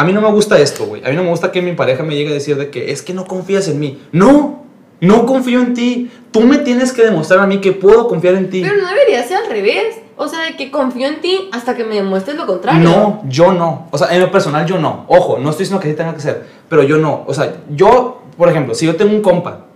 A 0.00 0.04
mí 0.04 0.14
no 0.14 0.22
me 0.22 0.30
gusta 0.32 0.58
esto, 0.58 0.86
güey. 0.86 1.04
A 1.04 1.10
mí 1.10 1.14
no 1.14 1.22
me 1.22 1.28
gusta 1.28 1.52
que 1.52 1.60
mi 1.60 1.72
pareja 1.72 2.02
me 2.02 2.14
llegue 2.14 2.30
a 2.30 2.32
decir 2.32 2.56
de 2.56 2.70
que 2.70 2.90
es 2.90 3.02
que 3.02 3.12
no 3.12 3.26
confías 3.26 3.68
en 3.68 3.78
mí. 3.78 4.00
No, 4.12 4.62
no 5.02 5.26
confío 5.26 5.60
en 5.60 5.74
ti. 5.74 6.10
Tú 6.30 6.40
me 6.40 6.56
tienes 6.56 6.94
que 6.94 7.04
demostrar 7.04 7.40
a 7.40 7.46
mí 7.46 7.60
que 7.60 7.72
puedo 7.72 8.08
confiar 8.08 8.36
en 8.36 8.48
ti. 8.48 8.62
Pero 8.62 8.80
no 8.80 8.88
debería 8.88 9.22
ser 9.22 9.36
al 9.36 9.50
revés. 9.50 9.98
O 10.16 10.26
sea, 10.26 10.40
de 10.44 10.56
que 10.56 10.70
confío 10.70 11.06
en 11.06 11.20
ti 11.20 11.50
hasta 11.52 11.76
que 11.76 11.84
me 11.84 11.96
demuestres 11.96 12.38
lo 12.38 12.46
contrario. 12.46 12.82
No, 12.82 13.20
yo 13.28 13.52
no. 13.52 13.88
O 13.90 13.98
sea, 13.98 14.14
en 14.14 14.22
lo 14.22 14.30
personal 14.30 14.64
yo 14.64 14.78
no. 14.78 15.04
Ojo, 15.06 15.36
no 15.36 15.50
estoy 15.50 15.64
diciendo 15.64 15.82
que 15.82 15.88
así 15.88 15.96
tenga 15.98 16.14
que 16.14 16.20
ser, 16.20 16.46
pero 16.70 16.82
yo 16.82 16.96
no. 16.96 17.24
O 17.26 17.34
sea, 17.34 17.56
yo, 17.68 18.22
por 18.38 18.48
ejemplo, 18.48 18.74
si 18.74 18.86
yo 18.86 18.96
tengo 18.96 19.14
un 19.14 19.20
compa, 19.20 19.66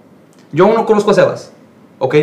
yo 0.53 0.73
no 0.73 0.87
conozco 0.87 1.11
a 1.11 1.15
Sebas, 1.15 1.53
¿ok? 1.99 2.15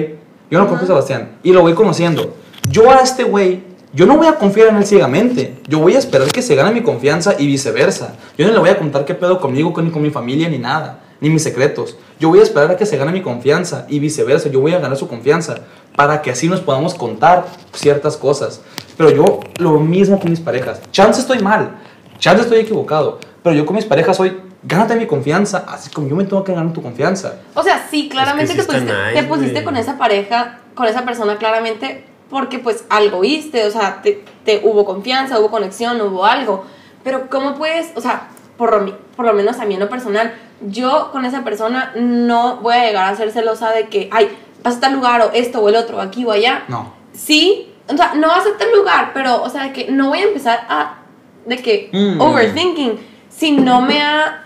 Yo 0.49 0.57
no 0.57 0.65
conozco 0.65 0.85
a. 0.85 0.87
Sebastián 0.87 1.37
y 1.43 1.53
lo 1.53 1.61
voy 1.61 1.75
conociendo. 1.75 2.33
Yo 2.67 2.89
a 2.89 2.95
este 2.95 3.23
güey 3.25 3.61
yo 3.93 4.05
no 4.05 4.17
voy 4.17 4.27
a 4.27 4.35
confiar 4.35 4.69
en 4.69 4.77
él 4.77 4.85
ciegamente. 4.85 5.55
Yo 5.67 5.79
voy 5.79 5.95
a 5.95 5.99
esperar 5.99 6.31
que 6.31 6.41
se 6.41 6.55
gane 6.55 6.71
mi 6.71 6.81
confianza 6.81 7.35
y 7.37 7.45
viceversa. 7.45 8.15
Yo 8.37 8.47
no 8.47 8.53
le 8.53 8.59
voy 8.59 8.69
a 8.69 8.77
contar 8.77 9.03
qué 9.03 9.13
pedo 9.13 9.39
conmigo, 9.41 9.73
ni 9.81 9.91
con 9.91 10.01
mi 10.01 10.09
familia, 10.09 10.47
ni 10.47 10.57
nada, 10.57 10.99
ni 11.19 11.29
mis 11.29 11.43
secretos. 11.43 11.97
Yo 12.19 12.29
voy 12.29 12.39
a 12.39 12.43
esperar 12.43 12.71
a 12.71 12.77
que 12.77 12.85
se 12.85 12.97
gane 12.97 13.11
mi 13.11 13.21
confianza 13.21 13.85
y 13.89 13.99
viceversa. 13.99 14.49
Yo 14.49 14.61
voy 14.61 14.73
a 14.73 14.79
ganar 14.79 14.97
su 14.97 15.09
confianza 15.09 15.55
para 15.95 16.21
que 16.21 16.31
así 16.31 16.47
nos 16.47 16.61
podamos 16.61 16.93
contar 16.93 17.45
ciertas 17.73 18.15
cosas. 18.15 18.61
Pero 18.95 19.09
yo, 19.11 19.39
lo 19.57 19.79
mismo 19.79 20.19
con 20.19 20.29
mis 20.29 20.39
parejas. 20.39 20.81
Chance 20.91 21.21
estoy 21.21 21.39
mal, 21.39 21.77
chance 22.17 22.43
estoy 22.43 22.59
equivocado. 22.59 23.19
Pero 23.43 23.55
yo 23.55 23.65
con 23.65 23.75
mis 23.75 23.85
parejas 23.85 24.15
soy, 24.15 24.37
gánate 24.63 24.95
mi 24.95 25.07
confianza, 25.07 25.65
así 25.67 25.89
como 25.89 26.07
yo 26.07 26.15
me 26.15 26.23
tengo 26.23 26.43
que 26.43 26.53
ganar 26.53 26.71
tu 26.71 26.81
confianza. 26.81 27.39
O 27.55 27.63
sea, 27.63 27.87
sí, 27.89 28.07
claramente 28.07 28.51
sí 28.51 28.55
te 28.55 28.61
está 28.61 28.73
pusiste, 28.73 28.93
nice, 28.93 29.21
te 29.21 29.27
pusiste 29.27 29.63
con 29.63 29.75
esa 29.75 29.97
pareja, 29.97 30.59
con 30.75 30.87
esa 30.87 31.03
persona 31.03 31.37
claramente, 31.37 32.05
porque 32.31 32.57
pues 32.57 32.85
algo 32.89 33.19
viste, 33.19 33.63
o 33.67 33.69
sea, 33.71 34.01
te, 34.01 34.23
te- 34.45 34.61
hubo 34.63 34.85
confianza, 34.85 35.39
hubo 35.39 35.51
conexión, 35.51 36.01
hubo 36.01 36.25
algo. 36.25 36.65
Pero 37.03 37.29
¿cómo 37.29 37.53
puedes, 37.55 37.91
o 37.95 38.01
sea, 38.01 38.29
por 38.57 38.71
lo, 38.71 38.79
mi- 38.81 38.95
por 39.15 39.25
lo 39.25 39.33
menos 39.33 39.59
a 39.59 39.65
mí 39.65 39.75
en 39.75 39.79
lo 39.81 39.89
personal, 39.89 40.33
yo 40.61 41.09
con 41.11 41.25
esa 41.25 41.43
persona 41.43 41.91
no 41.95 42.57
voy 42.57 42.73
a 42.75 42.85
llegar 42.85 43.13
a 43.13 43.15
ser 43.15 43.31
celosa 43.31 43.71
de 43.71 43.87
que, 43.89 44.09
ay, 44.11 44.29
vas 44.63 44.77
a 44.77 44.79
tal 44.79 44.93
lugar 44.93 45.21
o 45.21 45.31
esto 45.33 45.59
o 45.59 45.69
el 45.69 45.75
otro, 45.75 45.99
aquí 46.01 46.23
o 46.25 46.31
allá. 46.31 46.63
No. 46.67 46.93
Sí, 47.13 47.73
o 47.87 47.97
sea, 47.97 48.13
no 48.15 48.27
vas 48.29 48.45
a 48.45 48.57
tal 48.57 48.71
lugar, 48.75 49.11
pero, 49.13 49.43
o 49.43 49.49
sea, 49.49 49.63
de 49.63 49.73
que 49.73 49.91
no 49.91 50.07
voy 50.09 50.19
a 50.19 50.23
empezar 50.23 50.65
a, 50.69 50.99
de 51.45 51.57
que, 51.57 51.89
Mm. 51.91 52.21
overthinking, 52.21 52.99
si 53.29 53.51
no 53.51 53.81
me 53.81 54.01
ha, 54.01 54.45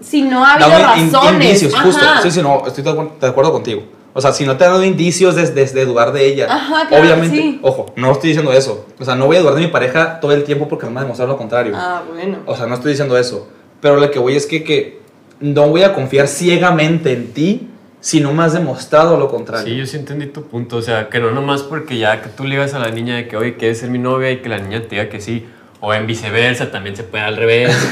si 0.00 0.22
no 0.22 0.44
ha 0.44 0.54
habido 0.54 0.70
Dame 0.70 1.00
in- 1.02 1.12
razones. 1.12 1.32
indicios, 1.46 1.80
justo. 1.80 2.04
Ajá. 2.04 2.22
Sí, 2.22 2.30
sí, 2.30 2.42
no, 2.42 2.66
estoy 2.66 2.82
de 2.82 3.26
acuerdo 3.28 3.52
contigo. 3.52 3.82
O 4.16 4.20
sea, 4.20 4.32
si 4.32 4.46
no 4.46 4.56
te 4.56 4.64
ha 4.64 4.68
dado 4.68 4.84
indicios 4.84 5.34
desde 5.34 5.66
de, 5.66 5.84
dudar 5.84 6.12
de 6.12 6.24
ella, 6.24 6.46
Ajá, 6.48 6.86
claro, 6.88 7.04
obviamente, 7.04 7.36
sí. 7.36 7.58
ojo, 7.62 7.92
no 7.96 8.12
estoy 8.12 8.28
diciendo 8.28 8.52
eso. 8.52 8.86
O 9.00 9.04
sea, 9.04 9.16
no 9.16 9.26
voy 9.26 9.36
a 9.36 9.40
dudar 9.40 9.56
de 9.56 9.62
mi 9.62 9.66
pareja 9.66 10.20
todo 10.20 10.32
el 10.32 10.44
tiempo 10.44 10.68
porque 10.68 10.86
me 10.86 10.92
va 10.92 11.00
a 11.00 11.02
demostrar 11.02 11.28
lo 11.28 11.36
contrario. 11.36 11.74
Ah, 11.76 12.02
bueno. 12.08 12.38
O 12.46 12.56
sea, 12.56 12.66
no 12.66 12.74
estoy 12.74 12.92
diciendo 12.92 13.18
eso. 13.18 13.48
Pero 13.80 13.96
lo 13.96 14.10
que 14.10 14.20
voy 14.20 14.36
es 14.36 14.46
que, 14.46 14.62
que 14.62 15.00
no 15.40 15.68
voy 15.68 15.82
a 15.82 15.92
confiar 15.92 16.28
ciegamente 16.28 17.12
en 17.12 17.32
ti 17.32 17.68
si 18.04 18.20
no 18.20 18.32
me 18.32 18.44
has 18.44 18.52
demostrado 18.52 19.16
lo 19.16 19.28
contrario. 19.28 19.66
Sí, 19.66 19.76
yo 19.78 19.86
sí 19.86 19.96
entendí 19.96 20.26
tu 20.26 20.44
punto. 20.44 20.76
O 20.76 20.82
sea, 20.82 21.08
que 21.08 21.18
no 21.20 21.30
nomás 21.30 21.62
porque 21.62 21.98
ya 21.98 22.22
que 22.22 22.28
tú 22.28 22.44
le 22.44 22.50
digas 22.50 22.74
a 22.74 22.78
la 22.78 22.90
niña 22.90 23.16
de 23.16 23.26
que, 23.26 23.36
oye, 23.36 23.56
quieres 23.56 23.80
ser 23.80 23.90
mi 23.90 23.98
novia 23.98 24.30
y 24.30 24.42
que 24.42 24.48
la 24.48 24.58
niña 24.58 24.82
te 24.82 24.90
diga 24.90 25.08
que 25.08 25.20
sí. 25.20 25.46
O 25.80 25.92
en 25.92 26.06
viceversa, 26.06 26.70
también 26.70 26.94
se 26.96 27.02
puede 27.02 27.24
al 27.24 27.36
revés. 27.36 27.74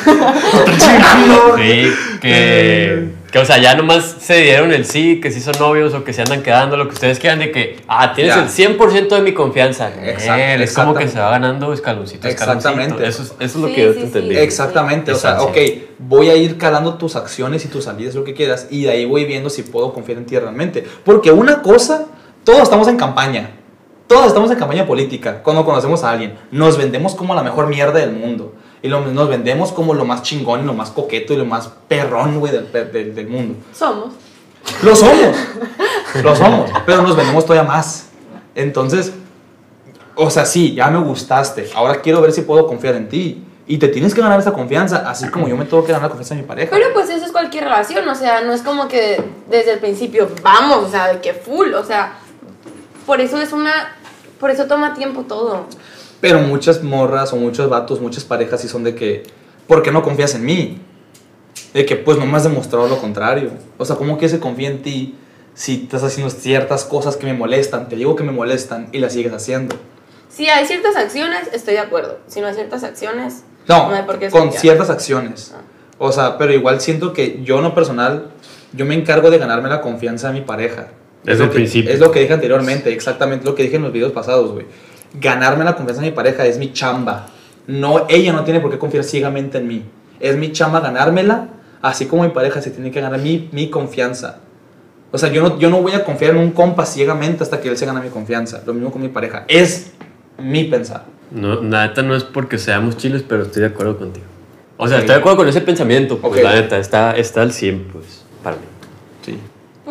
sí, 0.79 1.93
que, 2.21 3.09
que, 3.33 3.39
o 3.39 3.45
sea, 3.47 3.57
ya 3.59 3.75
nomás 3.75 4.17
se 4.21 4.37
dieron 4.43 4.73
el 4.73 4.85
sí, 4.85 5.19
que 5.21 5.31
sí 5.33 5.41
son 5.41 5.55
novios 5.59 5.95
o 5.95 6.05
que 6.05 6.13
se 6.13 6.21
andan 6.21 6.43
quedando, 6.43 6.77
lo 6.77 6.87
que 6.87 6.93
ustedes 6.95 7.19
quieran, 7.19 7.39
de 7.39 7.51
que, 7.51 7.81
ah, 7.89 8.13
tienes 8.15 8.35
Ya. 8.37 8.43
el 8.43 8.49
100% 8.51 9.17
de 9.17 9.23
mi 9.23 9.33
confianza. 9.33 9.91
Exact- 9.91 10.61
es 10.61 10.75
como 10.75 10.95
que 10.95 11.09
se 11.09 11.19
va 11.19 11.31
ganando 11.31 11.73
escaloncito, 11.73 12.29
escaloncito. 12.29 12.69
Exactamente. 12.69 13.07
Eso 13.09 13.23
es, 13.23 13.31
eso 13.31 13.37
es 13.41 13.57
lo 13.57 13.69
Sí, 13.69 13.75
que 13.75 13.83
yo 13.85 13.89
sí, 13.89 13.95
te 13.95 14.01
sí. 14.01 14.07
entendí. 14.09 14.37
Exactamente, 14.37 15.13
o 15.13 15.17
sea, 15.17 15.41
ok, 15.43 15.57
voy 15.99 16.29
a 16.29 16.37
ir 16.37 16.59
calando 16.59 16.95
tus 16.95 17.17
acciones 17.17 17.65
y 17.65 17.69
tus 17.69 17.85
salidas, 17.85 18.15
lo 18.15 18.23
que 18.23 18.35
quieras, 18.35 18.67
y 18.71 18.83
de 18.85 18.91
ahí 18.91 19.05
voy 19.07 19.25
viendo 19.25 19.49
si 19.49 19.63
puedo 19.63 19.95
confiar 19.95 20.19
en 20.19 20.27
ti 20.27 20.39
realmente. 20.39 20.85
Porque 21.05 21.31
una 21.33 21.63
cosa, 21.63 22.05
todos 22.45 22.61
estamos 22.63 22.87
en 22.89 22.99
campaña, 22.99 23.51
todos 24.09 24.27
estamos 24.27 24.51
en 24.51 24.59
campaña 24.59 24.87
política 24.87 25.43
cuando 25.43 25.65
conocemos 25.65 26.05
a 26.05 26.11
alguien. 26.11 26.35
Nos 26.51 26.77
vendemos 26.77 27.15
como 27.15 27.35
la 27.35 27.43
mejor 27.43 27.67
mierda 27.69 27.99
del 28.01 28.13
mundo. 28.13 28.55
Y 28.83 28.89
lo- 28.89 29.01
nos 29.07 29.29
vendemos 29.29 29.71
como 29.73 29.95
lo 29.95 30.05
más 30.05 30.23
chingón 30.23 30.61
y 30.61 30.65
lo 30.65 30.75
más 30.75 30.91
coqueto 30.91 31.33
y 31.33 31.37
lo 31.37 31.45
más 31.45 31.71
perrón, 31.89 32.41
güey, 32.41 32.53
del, 32.53 32.71
del- 32.93 33.15
del 33.15 33.29
mundo. 33.29 33.57
Somos. 33.73 34.13
Lo 34.83 34.95
somos. 34.97 35.37
Lo 36.23 36.37
somos. 36.37 36.71
Pero 36.85 37.03
nos 37.03 37.17
vendemos 37.17 37.45
todavía 37.47 37.69
más. 37.69 38.09
Entonces, 38.55 39.13
o 40.15 40.29
sea, 40.31 40.45
sí, 40.45 40.75
ya 40.75 40.89
me 40.91 40.99
gustaste. 40.99 41.71
Ahora 41.75 42.01
quiero 42.01 42.21
ver 42.21 42.33
si 42.33 42.43
puedo 42.43 42.67
confiar 42.67 42.95
en 42.97 43.09
ti. 43.09 43.45
Y 43.67 43.79
te 43.79 43.87
tienes 43.89 44.13
que 44.13 44.21
ganar 44.21 44.39
esa 44.41 44.53
confianza, 44.53 45.09
así 45.09 45.29
como 45.29 45.47
yo 45.49 45.57
me 45.57 45.65
tengo 45.65 45.85
que 45.85 45.93
ganar 45.93 46.03
la 46.03 46.09
confianza 46.09 46.35
de 46.35 46.43
mi 46.43 46.47
pareja. 46.49 46.71
Pero 46.73 46.93
pues 46.93 47.09
eso 47.09 47.25
es 47.25 47.31
cualquier 47.33 47.65
relación, 47.65 48.07
o 48.09 48.15
sea, 48.15 48.43
no 48.43 48.53
es 48.53 48.61
como 48.61 48.89
que 48.89 49.23
desde 49.49 49.75
el 49.75 49.79
principio 49.79 50.29
vamos, 50.43 50.79
o 50.85 50.91
sea, 50.91 51.13
de 51.13 51.21
que 51.21 51.33
full, 51.33 51.73
o 51.75 51.85
sea, 51.85 52.15
por 53.07 53.21
eso 53.21 53.41
es 53.41 53.53
una, 53.53 53.73
por 54.41 54.51
eso 54.51 54.67
toma 54.67 54.95
tiempo 54.95 55.23
todo. 55.23 55.67
Pero 56.23 56.39
muchas 56.39 56.83
morras 56.85 57.33
o 57.33 57.37
muchos 57.37 57.69
vatos, 57.69 58.01
muchas 58.01 58.23
parejas 58.23 58.61
sí 58.63 58.69
son 58.69 58.85
de 58.85 58.95
que, 58.95 59.25
¿por 59.67 59.83
qué 59.83 59.91
no 59.91 60.03
confías 60.03 60.35
en 60.37 60.45
mí? 60.45 60.79
De 61.75 61.85
que 61.85 61.97
pues 61.97 62.17
no 62.17 62.25
me 62.27 62.37
has 62.37 62.45
demostrado 62.45 62.87
lo 62.87 62.99
contrario. 62.99 63.51
O 63.77 63.85
sea, 63.85 63.97
¿cómo 63.97 64.17
que 64.19 64.29
se 64.29 64.39
confía 64.39 64.69
en 64.71 64.83
ti 64.83 65.17
si 65.55 65.83
estás 65.83 66.05
haciendo 66.05 66.31
ciertas 66.31 66.85
cosas 66.85 67.17
que 67.17 67.27
me 67.27 67.35
molestan? 67.35 67.89
Te 67.89 67.97
digo 67.97 68.15
que 68.15 68.23
me 68.23 68.31
molestan 68.31 68.89
y 68.93 68.99
las 69.01 69.15
sigues 69.15 69.33
haciendo. 69.33 69.75
Si 70.29 70.47
hay 70.49 70.65
ciertas 70.65 70.95
acciones, 70.95 71.41
estoy 71.53 71.75
de 71.75 71.81
acuerdo. 71.81 72.19
Si 72.29 72.41
no 72.41 72.47
hay 72.47 72.55
ciertas 72.55 72.85
acciones, 72.85 73.43
No, 73.69 73.89
no 73.91 73.95
hay 73.97 74.05
por 74.05 74.19
qué 74.21 74.31
con 74.31 74.53
ciertas 74.53 74.91
acciones. 74.91 75.53
Ah. 75.55 75.61
O 75.99 76.13
sea, 76.13 76.39
pero 76.39 76.53
igual 76.53 76.81
siento 76.81 77.13
que 77.13 77.43
yo 77.43 77.57
en 77.59 77.65
lo 77.65 77.75
personal, 77.75 78.29
yo 78.73 78.87
me 78.87 78.95
encargo 78.95 79.29
de 79.31 79.39
ganarme 79.39 79.69
la 79.69 79.81
confianza 79.81 80.29
de 80.29 80.35
mi 80.35 80.41
pareja. 80.47 80.89
Desde 81.25 81.33
Es 81.33 81.39
lo 81.41 81.45
el 81.47 81.51
que- 81.51 81.55
principio. 81.57 81.91
Es 81.93 81.99
lo 82.01 82.11
que 82.13 82.21
dije 82.21 82.33
anteriormente, 82.33 82.93
exactamente 82.93 83.45
lo 83.45 83.55
que 83.57 83.65
dije 83.65 83.77
en 83.77 83.83
los 83.83 83.93
videos 83.93 84.13
pasados, 84.13 84.53
güey. 84.53 84.67
Ganarme 85.15 85.65
la 85.65 85.75
confianza 85.77 86.03
de 86.03 86.11
mi 86.11 86.15
pareja 86.17 86.47
es 86.47 86.59
mi 86.59 86.73
chamba. 86.73 87.27
No, 87.67 88.07
ella 88.09 88.33
no 88.33 88.45
tiene 88.45 88.61
por 88.61 88.71
qué 88.71 88.79
confiar 88.79 89.05
ciegamente 89.05 89.59
en 89.59 89.69
mí. 89.69 89.85
Es 90.21 90.37
mi 90.37 90.53
chamba 90.53 90.81
ganármela, 90.81 91.49
así 91.83 92.07
como 92.07 92.23
mi 92.23 92.31
pareja 92.31 92.61
se 92.63 92.71
tiene 92.71 92.91
que 92.91 93.01
ganar 93.01 93.21
mi, 93.21 93.49
mi 93.53 93.69
confianza. 93.71 94.39
O 95.11 95.19
sea, 95.19 95.31
yo 95.31 95.43
no, 95.43 95.59
yo 95.59 95.69
no 95.69 95.83
voy 95.83 95.93
a 95.93 96.05
confiar 96.05 96.31
en 96.33 96.39
un 96.39 96.53
compa 96.53 96.87
ciegamente 96.87 97.43
hasta 97.43 97.61
que 97.61 97.69
él 97.69 97.77
se 97.77 97.85
gane 97.85 98.01
mi 98.01 98.09
confianza. 98.09 98.63
Lo 98.67 98.73
mismo 98.73 98.91
con 98.91 99.03
mi 99.03 99.09
pareja. 99.09 99.45
Es 99.49 99.93
mi 100.39 100.65
pensar. 100.65 101.05
No, 101.31 101.63
la 101.63 101.87
neta 101.87 102.03
no 102.03 102.15
es 102.15 102.25
porque 102.25 102.57
seamos 102.59 102.97
chiles, 102.97 103.23
pero 103.27 103.43
estoy 103.43 103.61
de 103.63 103.69
acuerdo 103.69 103.99
contigo. 103.99 104.27
O 104.79 104.89
sea, 104.89 104.97
Ok. 104.97 105.01
estoy 105.03 105.15
de 105.17 105.21
acuerdo 105.21 105.37
con 105.39 105.49
ese 105.49 105.61
pensamiento, 105.61 106.19
pues 106.19 106.33
Ok. 106.39 106.43
la 106.43 106.55
neta, 106.55 106.79
está, 106.79 107.15
está 107.17 107.43
al 107.43 107.53
100, 107.53 107.89
pues, 107.93 108.25
para 108.43 108.57
mí. 108.57 108.63
Sí. 109.25 109.39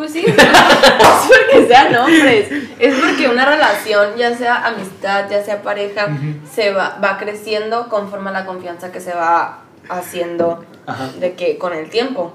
Pues 0.02 0.14
sí, 0.14 0.24
no 0.26 0.32
es 0.32 1.28
porque 1.28 1.66
sean 1.68 1.94
hombres, 1.94 2.48
es 2.80 2.94
porque 2.98 3.28
una 3.28 3.44
relación, 3.48 4.16
ya 4.18 4.36
sea 4.36 4.66
amistad, 4.66 5.30
ya 5.30 5.44
sea 5.44 5.62
pareja, 5.62 6.08
se 6.52 6.72
va, 6.72 6.98
va 7.00 7.18
creciendo 7.18 7.88
conforme 7.88 8.30
a 8.30 8.32
la 8.32 8.44
confianza 8.44 8.90
que 8.90 9.00
se 9.00 9.14
va 9.14 9.60
haciendo 9.88 10.64
Ajá. 10.86 11.08
de 11.20 11.34
que 11.34 11.56
con 11.56 11.72
el 11.72 11.88
tiempo. 11.88 12.34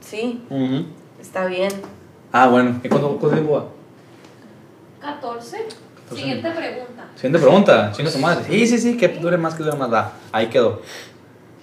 Sí, 0.00 0.42
está 1.20 1.46
bien. 1.46 1.70
Ah, 2.32 2.48
bueno. 2.48 2.80
¿Y 2.82 2.88
cuánto, 2.88 3.10
cuánto 3.10 3.30
tiempo 3.30 3.52
va? 3.52 3.64
14. 5.20 5.58
Siguiente 6.12 6.50
pregunta. 6.50 7.04
Siguiente 7.14 7.38
pregunta, 7.38 7.92
chinga 7.92 8.10
su 8.10 8.18
madre. 8.18 8.44
Sí, 8.48 8.66
sí, 8.66 8.78
sí, 8.78 8.96
que 8.96 9.06
dure 9.06 9.36
más, 9.36 9.54
que 9.54 9.62
dure 9.62 9.76
más. 9.76 9.92
Va, 9.92 10.14
ahí 10.32 10.48
quedó. 10.48 10.82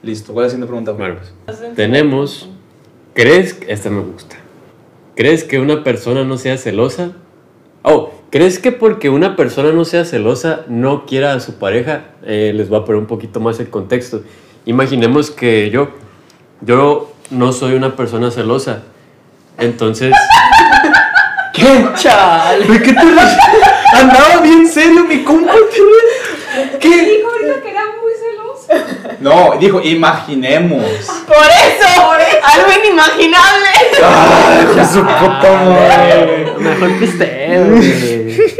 Listo, 0.02 0.32
¿cuál 0.32 0.46
es 0.46 0.54
la 0.54 0.66
siguiente 0.66 0.68
pregunta? 0.68 0.92
Bueno, 0.94 1.16
pues, 1.46 1.76
tenemos, 1.76 2.48
¿crees, 3.14 3.54
que- 3.54 3.70
esta 3.70 3.90
me 3.90 4.00
gusta, 4.00 4.38
¿crees 5.20 5.44
que 5.44 5.60
una 5.60 5.84
persona 5.84 6.24
no 6.24 6.38
sea 6.38 6.58
celosa? 6.58 7.12
Oh, 7.82 8.14
¿crees 8.30 8.58
que 8.58 8.72
porque 8.72 9.10
una 9.10 9.36
persona 9.36 9.74
no 9.74 9.84
sea 9.84 10.06
celosa 10.06 10.62
no 10.70 11.06
quiera 11.06 11.34
a 11.34 11.42
su 11.42 11.56
pareja? 11.56 12.04
Eh, 12.24 12.54
les 12.56 12.70
voy 12.70 12.80
a 12.80 12.86
poner 12.86 13.02
un 13.02 13.06
poquito 13.06 13.42
más 13.42 13.60
el 13.60 13.70
contexto. 13.70 14.24
Imaginemos 14.66 15.30
que 15.30 15.70
yo, 15.72 15.90
yo 16.62 17.12
no 17.32 17.52
soy 17.52 17.74
una 17.74 17.98
persona 17.98 18.32
celosa. 18.32 18.84
Entonces, 19.58 20.16
¿Qué? 21.54 21.90
Chale. 21.98 22.66
¿De 22.66 22.82
qué 22.82 22.94
te? 22.94 23.98
Andaba 23.98 24.42
bien 24.42 24.66
serio 24.66 25.04
mi 25.04 25.26
compa. 25.26 25.52
¿Qué? 26.80 26.88
Dijo 26.88 27.30
que. 27.62 27.79
No, 29.20 29.56
dijo, 29.60 29.82
imaginemos. 29.84 30.84
Por 31.28 31.38
eso, 31.38 32.12
algo 32.12 32.72
inimaginable. 32.84 33.70
Ay, 34.04 34.86
su 34.92 35.02
puta 35.02 35.52
madre. 35.52 36.54
mejor 36.60 37.00
que 37.00 37.06
esté, 37.06 38.56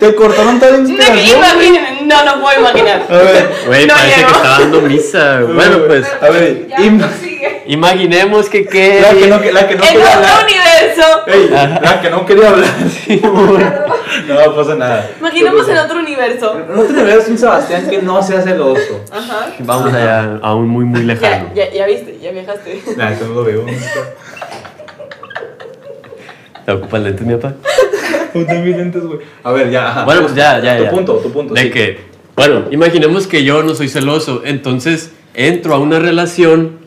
Te 0.00 0.14
cortaron 0.14 0.58
toda 0.58 0.72
la 0.72 0.78
No, 0.78 0.88
inspiración. 0.88 1.38
imaginen, 1.38 2.08
no, 2.08 2.24
no 2.24 2.40
puedo 2.40 2.58
imaginar. 2.60 3.02
A 3.08 3.12
ver, 3.16 3.50
Güey, 3.66 3.86
No 3.86 3.94
parece 3.94 4.16
llegó. 4.16 4.28
que 4.28 4.34
está 4.36 4.58
dando 4.60 4.80
misa. 4.82 5.40
Bueno, 5.54 5.78
pues, 5.86 6.06
a 6.20 6.28
ver, 6.30 6.66
im- 6.78 7.08
sigue. 7.20 7.57
Imaginemos 7.68 8.48
que 8.48 8.66
qué. 8.66 9.00
la 9.00 9.10
que 9.10 9.26
no, 9.28 9.38
la 9.52 9.68
que 9.68 9.76
no 9.76 9.82
En 9.84 9.88
quería 9.90 10.06
otro 10.06 10.18
hablar. 10.18 10.44
universo. 10.44 11.06
Ey, 11.26 11.48
la 11.82 12.00
que 12.00 12.10
no 12.10 12.26
quería 12.26 12.48
hablar. 12.50 13.88
No 14.26 14.54
pasa 14.54 14.74
nada. 14.74 15.10
Imaginemos 15.20 15.68
en 15.68 15.76
otro 15.78 15.98
universo. 15.98 16.60
No 16.74 16.82
te 16.82 16.92
veas 17.04 17.28
un 17.28 17.38
Sebastián 17.38 17.88
que 17.88 18.02
no 18.02 18.22
sea 18.22 18.40
celoso. 18.42 19.00
Ajá. 19.12 19.50
Vamos 19.60 19.92
allá 19.92 20.38
a 20.42 20.54
un 20.54 20.66
muy, 20.68 20.84
muy 20.84 21.02
lejano. 21.02 21.50
Ya, 21.54 21.66
ya, 21.68 21.72
ya 21.72 21.86
viste, 21.86 22.18
ya 22.20 22.30
viajaste. 22.32 22.82
Nah, 22.96 23.10
eso 23.12 23.26
no 23.28 23.34
lo 23.34 23.44
veo. 23.44 23.64
¿Te 26.64 26.72
ocupas 26.72 27.00
lentes, 27.02 27.26
mi 27.26 27.34
papá? 27.34 27.54
Puta 28.32 28.54
mis 28.54 28.76
lentes, 28.76 29.02
güey. 29.02 29.20
A 29.44 29.52
ver, 29.52 29.70
ya, 29.70 29.88
ajá. 29.88 30.04
Bueno, 30.04 30.22
pues 30.22 30.34
ya, 30.34 30.60
ya, 30.60 30.76
Tu 30.78 30.84
ya. 30.84 30.90
punto, 30.90 31.14
tu 31.16 31.32
punto. 31.32 31.54
De 31.54 31.62
sí. 31.62 31.70
que, 31.70 31.98
bueno, 32.36 32.64
imaginemos 32.70 33.26
que 33.26 33.44
yo 33.44 33.62
no 33.62 33.74
soy 33.74 33.88
celoso, 33.88 34.42
entonces 34.44 35.12
entro 35.34 35.74
a 35.74 35.78
una 35.78 35.98
relación 35.98 36.78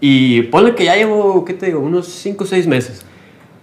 y 0.00 0.42
ponle 0.42 0.74
que 0.74 0.84
ya 0.84 0.96
llevo, 0.96 1.44
¿qué 1.44 1.54
te 1.54 1.66
digo? 1.66 1.80
Unos 1.80 2.06
5 2.06 2.44
o 2.44 2.46
6 2.46 2.66
meses. 2.66 3.04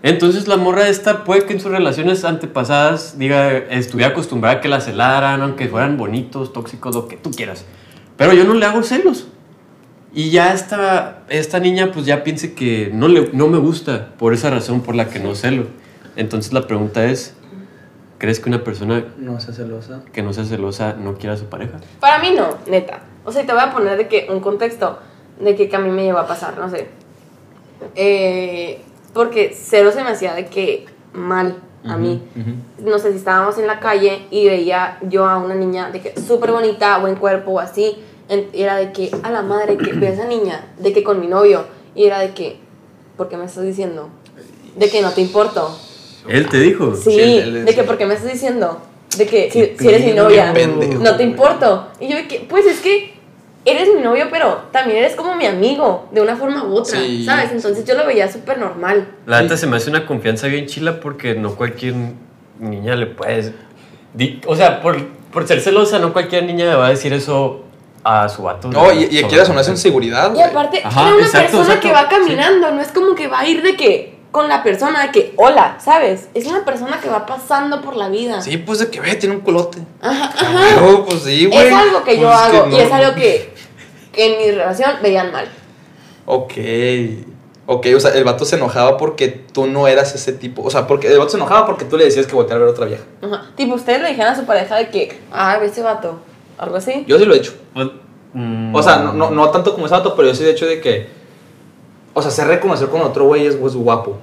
Entonces 0.02 0.48
la 0.48 0.58
morra 0.58 0.90
esta 0.90 1.24
puede 1.24 1.46
que 1.46 1.54
en 1.54 1.60
sus 1.62 1.72
relaciones 1.72 2.26
antepasadas 2.26 3.18
diga, 3.18 3.52
estuviera 3.58 4.12
acostumbrada 4.12 4.58
a 4.58 4.62
que 4.62 4.68
la 4.68 4.82
celaran, 4.82 5.42
aunque 5.42 5.68
fueran 5.68 5.98
bonitos, 5.98 6.52
tóxicos, 6.52 6.94
lo 6.96 7.08
que 7.08 7.16
tú 7.16 7.32
quieras. 7.32 7.66
Pero 8.18 8.34
yo 8.34 8.44
no 8.44 8.54
le 8.54 8.66
hago 8.66 8.84
celos. 8.84 9.28
Y 10.14 10.30
ya 10.30 10.54
esta, 10.54 11.24
esta 11.30 11.60
niña 11.60 11.92
pues 11.94 12.06
ya 12.06 12.24
piense 12.24 12.54
que 12.54 12.92
no, 12.94 13.08
le, 13.08 13.30
no 13.34 13.48
me 13.48 13.58
gusta 13.58 14.10
por 14.18 14.34
esa 14.34 14.50
razón 14.50 14.82
por 14.82 14.94
la 14.96 15.10
que 15.10 15.20
no 15.20 15.36
celo. 15.36 15.68
Entonces 16.16 16.52
la 16.54 16.68
pregunta 16.68 17.06
es, 17.06 17.34
¿crees 18.18 18.40
que 18.40 18.50
una 18.50 18.64
persona 18.64 19.06
No 19.18 19.40
sea 19.40 19.54
celosa. 19.54 20.02
que 20.12 20.22
no 20.22 20.34
sea 20.34 20.44
celosa 20.44 20.94
no 20.94 21.16
quiera 21.16 21.34
a 21.34 21.38
su 21.38 21.46
pareja? 21.46 21.80
Para 22.00 22.20
mí 22.20 22.32
no, 22.38 22.58
neta. 22.68 23.00
O 23.24 23.32
sea, 23.32 23.42
y 23.42 23.46
te 23.46 23.54
voy 23.54 23.62
a 23.64 23.72
poner 23.72 23.98
de 23.98 24.08
que 24.10 24.28
un 24.30 24.42
contexto 24.42 25.00
de 25.40 25.56
que, 25.56 25.70
que 25.70 25.76
a 25.76 25.80
mí 25.80 25.90
me 25.90 26.04
llevó 26.04 26.20
a 26.20 26.28
pasar, 26.28 26.58
no 26.58 26.70
sé. 26.70 26.88
Eh, 27.96 28.82
porque 29.14 29.56
cero 29.60 29.92
se 29.94 30.04
me 30.04 30.10
hacía 30.12 30.34
de 30.34 30.46
que 30.48 30.86
mal 31.14 31.56
a 31.86 31.98
mí. 31.98 32.22
No 32.80 32.98
sé 32.98 33.12
si 33.12 33.18
estábamos 33.18 33.58
en 33.58 33.68
la 33.68 33.80
calle 33.80 34.26
y 34.32 34.46
veía 34.48 34.98
yo 35.10 35.26
a 35.28 35.38
una 35.38 35.54
niña 35.54 35.92
de 35.92 36.00
que 36.02 36.20
súper 36.20 36.52
bonita, 36.52 36.98
buen 37.00 37.16
cuerpo 37.16 37.52
o 37.52 37.60
así. 37.60 37.98
en- 38.30 38.48
era 38.54 38.78
de 38.78 38.94
que 38.94 39.12
a 39.22 39.30
la 39.30 39.42
madre 39.42 39.78
que 39.78 39.92
ve 39.92 40.08
a 40.08 40.12
esa 40.12 40.26
niña, 40.26 40.66
de 40.80 40.94
que 40.94 41.04
con 41.04 41.20
mi 41.20 41.28
novio. 41.28 41.66
Y 41.94 42.06
era 42.06 42.20
de 42.20 42.34
que, 42.34 42.56
¿por 43.18 43.28
qué 43.28 43.36
me 43.36 43.44
estás 43.46 43.66
diciendo? 43.66 44.08
De 44.78 44.90
que 44.90 45.02
no 45.02 45.12
te 45.12 45.20
importo. 45.20 45.78
Él 46.30 46.48
te 46.48 46.58
dijo. 46.58 46.96
Sí, 46.96 47.12
Sí, 47.12 47.20
él- 47.20 47.58
él- 47.58 47.66
de 47.66 47.76
que 47.76 47.84
porque 47.84 48.06
me 48.06 48.14
estás 48.14 48.32
diciendo 48.32 48.80
de 49.18 49.26
que 49.28 49.52
si, 49.52 49.60
Qué 49.60 49.76
si 49.78 49.88
eres 49.90 50.06
mi 50.06 50.14
novia, 50.14 50.54
qué 50.54 50.62
pendejo. 50.62 51.04
no 51.04 51.18
te 51.18 51.24
importo. 51.24 51.90
Y 52.00 52.08
yo 52.08 52.16
de 52.16 52.28
que, 52.30 52.40
pues 52.50 52.66
es 52.66 52.80
que 52.80 53.13
eres 53.66 53.88
mi 53.96 54.02
novio, 54.02 54.28
pero 54.30 54.64
también 54.72 54.98
eres 55.00 55.16
como 55.16 55.36
mi 55.36 55.46
amigo, 55.46 56.08
de 56.12 56.22
una 56.22 56.36
forma 56.36 56.64
u 56.66 56.76
otra, 56.76 57.00
Sí. 57.00 57.26
¿sabes? 57.26 57.52
Entonces 57.52 57.86
yo 57.86 57.96
lo 57.96 58.06
veía 58.06 58.32
súper 58.32 58.58
normal. 58.58 59.08
La 59.26 59.42
neta 59.42 59.56
se 59.58 59.68
me 59.68 59.78
hace 59.78 59.90
una 59.90 60.06
confianza 60.06 60.48
bien 60.48 60.66
chila 60.66 61.00
porque 61.00 61.36
no 61.36 61.56
cualquier 61.56 61.94
niña 62.60 62.96
le 62.96 63.06
puedes... 63.08 63.52
O 64.46 64.56
sea, 64.56 64.82
por, 64.82 65.04
por 65.32 65.48
ser 65.48 65.60
celosa, 65.62 65.98
no 66.00 66.14
cualquier 66.14 66.44
niña 66.44 66.66
le 66.66 66.76
va 66.76 66.88
a 66.88 66.90
decir 66.90 67.14
eso 67.14 67.62
a 68.04 68.28
su 68.30 68.44
vato. 68.44 68.70
No, 68.70 68.92
y, 68.92 69.04
y 69.06 69.24
quieras 69.24 69.50
o 69.50 69.54
no 69.54 69.62
es 69.62 69.68
inseguridad, 69.70 70.36
Y 70.36 70.42
aparte, 70.42 70.82
Ajá, 70.84 71.02
era 71.08 71.16
una 71.16 71.26
exacto, 71.26 71.58
persona 71.58 71.76
exacto, 71.76 71.88
que 71.88 71.94
va 71.94 72.02
sí. 72.02 72.08
caminando, 72.10 72.72
no 72.72 72.82
es 72.82 72.90
como 72.90 73.16
que 73.16 73.28
va 73.28 73.40
a 73.40 73.48
ir 73.48 73.64
de 73.64 73.76
que 73.78 74.14
con 74.32 74.50
la 74.50 74.64
persona 74.64 75.04
de 75.04 75.12
que, 75.12 75.34
hola, 75.38 75.78
¿sabes? 75.80 76.28
Es 76.34 76.48
una 76.48 76.66
persona 76.66 77.00
que 77.00 77.08
va 77.08 77.26
pasando 77.26 77.82
por 77.82 77.96
la 77.96 78.10
vida. 78.10 78.42
Sí, 78.42 78.58
pues 78.58 78.80
de 78.80 78.90
que 78.90 79.00
ve, 79.00 79.14
tiene 79.16 79.36
un 79.36 79.42
culote. 79.42 79.78
Ajá, 80.02 80.26
ajá. 80.36 80.82
No, 80.82 81.06
pues 81.06 81.22
sí, 81.24 81.46
güey. 81.46 81.68
Es 81.68 81.74
algo 81.74 82.04
que 82.04 82.20
yo 82.20 82.28
Pues 82.28 82.40
hago 82.40 82.66
no. 82.66 82.76
y 82.76 82.80
es 82.82 82.92
algo 82.92 83.14
que, 83.16 83.53
que 84.14 84.34
en 84.34 84.38
mi 84.40 84.58
relación 84.58 84.92
veían 85.02 85.32
mal. 85.32 85.48
Ok. 86.26 86.54
Ok, 87.66 87.88
o 87.96 88.00
sea, 88.00 88.12
el 88.12 88.24
vato 88.26 88.44
se 88.44 88.58
enojaba 88.58 88.98
porque 88.98 89.30
tú 89.30 89.68
no 89.68 89.88
eras 89.88 90.14
ese 90.16 90.34
tipo. 90.34 90.62
O 90.64 90.70
sea, 90.70 90.86
porque 90.86 91.08
el 91.12 91.18
vato 91.18 91.32
se 91.32 91.38
enojaba 91.38 91.66
porque 91.66 91.86
tú 91.86 91.98
le 91.98 92.06
decías 92.06 92.28
que 92.28 92.36
volteara 92.36 92.58
a 92.58 92.66
ver 92.66 92.70
a 92.70 92.72
otra 92.72 92.86
vieja. 92.86 93.04
Ajá. 93.22 93.46
Tipo, 93.56 93.76
ustedes 93.76 94.02
le 94.02 94.10
dijeron 94.10 94.34
a 94.34 94.36
su 94.36 94.46
pareja 94.46 94.76
de 94.76 94.90
que, 94.90 95.20
ah, 95.32 95.58
ve 95.60 95.68
ese 95.68 95.82
vato, 95.82 96.20
algo 96.58 96.76
así. 96.76 97.06
Yo 97.08 97.18
sí 97.18 97.26
lo 97.26 97.34
he 97.34 97.38
hecho. 97.38 97.54
Pues, 97.74 97.88
mm, 98.34 98.76
O 98.76 98.84
sea, 98.84 98.98
no, 98.98 99.14
no, 99.14 99.32
no 99.32 99.50
tanto 99.50 99.74
como 99.74 99.86
ese 99.86 99.96
vato, 99.96 100.14
pero 100.16 100.28
yo 100.28 100.36
sí 100.36 100.44
de 100.44 100.52
hecho 100.52 100.66
de 100.66 100.82
que. 100.82 101.08
O 102.14 102.22
sea, 102.22 102.32
sé 102.32 102.44
reconocer 102.46 102.90
cuando 102.90 103.10
otro 103.10 103.26
güey 103.26 103.48
es, 103.48 103.56
es 103.56 103.76
guapo. 103.76 104.18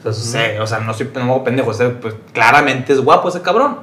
O 0.00 0.02
sea, 0.02 0.12
sé, 0.12 0.60
o 0.60 0.66
sea, 0.66 0.80
no 0.80 0.92
soy 0.92 1.10
no 1.14 1.42
pendejo, 1.42 1.72
sé, 1.72 1.88
pues 1.88 2.14
claramente 2.32 2.92
es 2.92 3.00
guapo 3.00 3.28
ese 3.28 3.40
cabrón. 3.40 3.78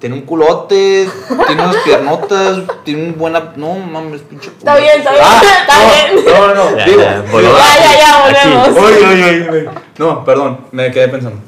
Tiene 0.00 0.14
un 0.14 0.22
culote, 0.22 1.08
tiene 1.46 1.62
unas 1.62 1.76
piernotas, 1.84 2.62
tiene 2.84 3.04
un 3.04 3.18
buena. 3.18 3.52
No 3.56 3.74
mames, 3.74 4.22
pinche. 4.22 4.48
Está 4.48 4.76
bien, 4.76 4.98
está 4.98 5.12
bien, 5.12 5.24
está 5.60 5.74
no, 5.78 5.90
bien. 5.90 6.24
No, 6.24 6.46
no, 6.46 6.54
no. 6.54 6.76
Ya, 6.78 6.84
digo, 6.86 7.00
ya, 7.02 7.20
digo-. 7.20 7.40
Ya, 7.42 7.48
ya, 7.48 7.98
ya, 7.98 8.26
Aquí. 8.26 8.48
volvemos. 8.48 8.84
Oye, 8.84 9.06
oye, 9.06 9.24
oye, 9.24 9.50
oye. 9.50 9.68
No, 9.98 10.24
perdón, 10.24 10.66
me 10.72 10.90
quedé 10.90 11.08
pensando. 11.08 11.38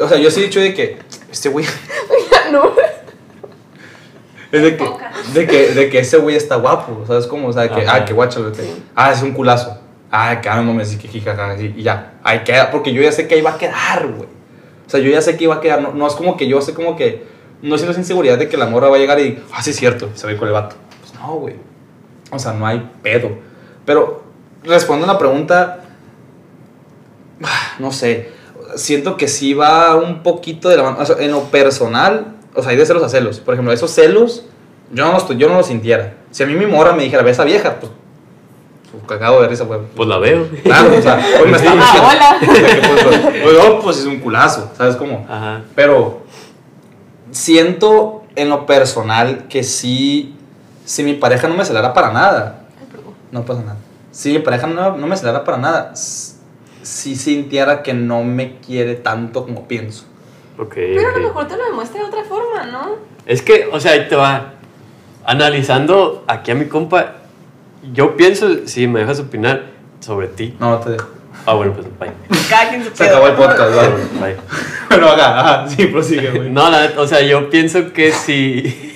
O 0.00 0.08
sea, 0.08 0.16
yo 0.16 0.30
sí 0.30 0.40
he 0.40 0.44
dicho 0.44 0.58
de 0.60 0.72
que 0.72 0.98
este 1.30 1.50
güey. 1.50 1.66
no. 2.50 2.72
Es 4.50 4.62
de 4.62 4.76
que, 4.76 4.90
de 5.34 5.46
que, 5.46 5.74
de 5.74 5.90
que 5.90 5.98
ese 5.98 6.16
güey 6.18 6.36
está 6.36 6.56
guapo, 6.56 7.04
¿sabes 7.06 7.26
cómo? 7.26 7.48
O 7.48 7.52
sea, 7.52 7.62
de 7.62 7.70
que, 7.70 7.82
Ajá. 7.82 7.96
ah, 7.96 8.04
que 8.04 8.12
guáchalo, 8.12 8.52
que, 8.52 8.62
ah, 8.94 9.12
es 9.12 9.22
un 9.22 9.32
culazo. 9.32 9.78
Ah, 10.10 10.40
que 10.42 10.48
ah, 10.48 10.56
no 10.56 10.64
mames, 10.64 10.92
y 10.92 10.98
que 10.98 11.08
jijaja, 11.08 11.56
y 11.58 11.74
y 11.76 11.82
ya. 11.82 12.14
Ahí 12.22 12.40
queda, 12.40 12.70
porque 12.70 12.92
yo 12.92 13.02
ya 13.02 13.12
sé 13.12 13.26
que 13.26 13.34
ahí 13.34 13.40
va 13.40 13.52
a 13.52 13.58
quedar, 13.58 14.06
güey. 14.06 14.28
O 14.86 14.90
sea, 14.90 15.00
yo 15.00 15.10
ya 15.10 15.22
sé 15.22 15.38
que 15.38 15.44
iba 15.44 15.54
a 15.54 15.60
quedar, 15.60 15.80
no, 15.80 15.92
no 15.92 16.06
es 16.06 16.12
como 16.14 16.36
que 16.36 16.46
yo 16.46 16.60
sé 16.60 16.74
como 16.74 16.96
que, 16.96 17.26
no 17.62 17.76
siento 17.76 17.92
esa 17.92 18.00
inseguridad 18.00 18.38
de 18.38 18.48
que 18.48 18.56
la 18.56 18.66
morra 18.66 18.88
va 18.88 18.96
a 18.96 18.98
llegar 18.98 19.20
y, 19.20 19.42
ah, 19.52 19.62
sí 19.62 19.70
es 19.70 19.76
cierto, 19.76 20.10
se 20.14 20.24
va 20.24 20.30
a 20.30 20.32
ir 20.32 20.38
con 20.38 20.48
el 20.48 20.54
vato. 20.54 20.76
Pues 21.00 21.14
no, 21.14 21.34
güey. 21.34 21.54
O 22.30 22.38
sea, 22.38 22.52
no 22.52 22.66
hay 22.66 22.90
pedo. 23.02 23.30
Pero, 23.84 24.24
respondiendo 24.64 25.10
a 25.10 25.14
la 25.14 25.18
pregunta, 25.18 25.84
ah, 27.44 27.74
no 27.78 27.92
sé, 27.92 28.30
siento 28.74 29.16
que 29.16 29.28
sí 29.28 29.54
va 29.54 29.94
un 29.94 30.22
poquito 30.22 30.68
de 30.68 30.76
la 30.76 30.82
mano. 30.82 30.96
O 31.00 31.06
sea, 31.06 31.16
en 31.20 31.30
lo 31.30 31.42
personal, 31.44 32.34
o 32.54 32.62
sea, 32.62 32.72
hay 32.72 32.76
de 32.76 32.86
celos 32.86 33.02
a 33.02 33.08
celos. 33.08 33.40
Por 33.40 33.54
ejemplo, 33.54 33.72
esos 33.72 33.90
celos, 33.90 34.44
yo 34.92 35.06
no 35.06 35.12
los, 35.12 35.28
yo 35.36 35.48
no 35.48 35.54
los 35.54 35.66
sintiera. 35.66 36.14
Si 36.30 36.42
a 36.42 36.46
mí 36.46 36.54
mi 36.54 36.66
morra 36.66 36.92
me 36.92 37.04
dijera, 37.04 37.22
ve 37.22 37.30
esa 37.30 37.44
vieja, 37.44 37.78
pues, 37.78 37.92
pues 38.90 39.04
cagado 39.06 39.40
de 39.40 39.48
risa, 39.48 39.64
güey. 39.64 39.80
Pues 39.94 40.08
la 40.08 40.18
veo. 40.18 40.48
Claro, 40.64 40.96
o 40.96 41.02
sea, 41.02 41.24
pues 41.38 41.50
me 41.50 41.56
está 41.56 41.72
Ah, 41.78 42.10
hola. 42.10 42.36
Pues, 42.46 43.04
pues, 43.04 43.42
pues, 43.42 43.58
no, 43.58 43.80
pues 43.80 43.98
es 43.98 44.06
un 44.06 44.18
culazo, 44.18 44.70
¿sabes 44.76 44.96
cómo? 44.96 45.26
Ajá. 45.28 45.62
Pero 45.74 46.22
siento 47.32 48.22
en 48.36 48.48
lo 48.48 48.66
personal 48.66 49.48
que 49.48 49.64
sí, 49.64 50.36
si 50.84 51.02
mi 51.02 51.14
pareja 51.14 51.48
no 51.48 51.54
me 51.54 51.64
celara 51.64 51.92
para 51.92 52.12
nada, 52.12 52.66
no 53.32 53.44
pasa 53.44 53.62
nada. 53.62 53.78
Si 54.12 54.30
mi 54.30 54.38
pareja 54.38 54.66
no, 54.66 54.96
no 54.96 55.06
me 55.06 55.16
celara 55.16 55.42
para 55.42 55.58
nada, 55.58 55.92
si 55.94 57.16
sintiera 57.16 57.82
que 57.82 57.94
no 57.94 58.22
me 58.22 58.58
quiere 58.58 58.94
tanto 58.94 59.44
como 59.44 59.66
pienso. 59.66 60.04
Pero 60.56 61.08
a 61.08 61.18
lo 61.18 61.28
mejor 61.28 61.48
te 61.48 61.56
lo 61.56 61.64
demuestra 61.64 62.00
de 62.00 62.06
otra 62.06 62.24
forma, 62.24 62.64
¿no? 62.66 62.96
Es 63.26 63.42
que, 63.42 63.68
o 63.72 63.80
sea, 63.80 63.92
ahí 63.92 64.08
te 64.08 64.16
va. 64.16 64.54
Analizando 65.24 66.24
aquí 66.26 66.50
a 66.50 66.54
mi 66.54 66.66
compa, 66.66 67.14
yo 67.92 68.16
pienso, 68.16 68.66
si 68.66 68.86
me 68.86 69.00
dejas 69.00 69.20
opinar 69.20 69.70
sobre 70.00 70.28
ti. 70.28 70.54
No, 70.60 70.70
no 70.70 70.78
te 70.80 70.90
dejo. 70.90 71.08
Ah, 71.44 71.54
bueno, 71.54 71.74
pues 71.74 71.86
bye. 71.98 72.10
Cada 72.48 72.70
quien 72.70 72.84
Se 72.94 73.04
acabó 73.04 73.26
el 73.26 73.34
podcast, 73.34 73.74
bueno, 73.74 73.96
bye. 74.20 74.36
Pero 74.88 75.08
acá, 75.08 75.40
ajá, 75.40 75.68
sí, 75.68 75.86
prosigue, 75.86 76.30
güey. 76.30 76.50
No, 76.50 76.70
la 76.70 76.92
o 76.96 77.06
sea, 77.06 77.20
yo 77.22 77.50
pienso 77.50 77.92
que 77.92 78.12
si. 78.12 78.94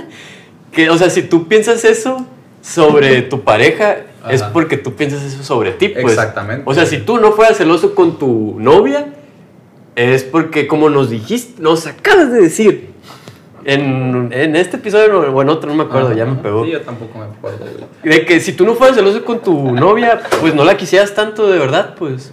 que, 0.72 0.90
o 0.90 0.96
sea, 0.96 1.10
si 1.10 1.22
tú 1.22 1.48
piensas 1.48 1.84
eso 1.84 2.26
sobre 2.62 3.22
tu 3.22 3.42
pareja, 3.42 3.98
es 4.28 4.42
porque 4.42 4.76
tú 4.76 4.94
piensas 4.94 5.22
eso 5.22 5.42
sobre 5.42 5.72
ti, 5.72 5.88
pues. 5.88 6.14
Exactamente. 6.14 6.62
O 6.66 6.74
sea, 6.74 6.86
si 6.86 6.98
tú 6.98 7.18
no 7.18 7.32
fueras 7.32 7.56
celoso 7.56 7.94
con 7.94 8.18
tu 8.18 8.56
novia, 8.58 9.12
es 9.96 10.22
porque, 10.22 10.66
como 10.66 10.90
nos 10.90 11.10
dijiste, 11.10 11.60
nos 11.60 11.86
acabas 11.86 12.30
de 12.30 12.42
decir. 12.42 12.89
En, 13.64 14.30
en 14.32 14.56
este 14.56 14.76
episodio 14.78 15.20
o 15.20 15.42
en 15.42 15.48
otro, 15.48 15.68
no 15.70 15.76
me 15.76 15.84
acuerdo, 15.84 16.12
ya 16.12 16.24
me 16.24 16.36
pegó. 16.36 16.64
Sí, 16.64 16.70
yo 16.72 16.80
tampoco 16.82 17.18
me 17.18 17.24
acuerdo, 17.26 17.58
güey. 18.02 18.14
De 18.18 18.24
que 18.24 18.40
si 18.40 18.52
tú 18.54 18.64
no 18.64 18.74
fueras 18.74 18.96
celoso 18.96 19.24
con 19.24 19.40
tu 19.40 19.72
novia, 19.72 20.20
pues 20.40 20.54
no 20.54 20.64
la 20.64 20.76
quisieras 20.76 21.14
tanto 21.14 21.46
de 21.50 21.58
verdad, 21.58 21.94
pues. 21.98 22.32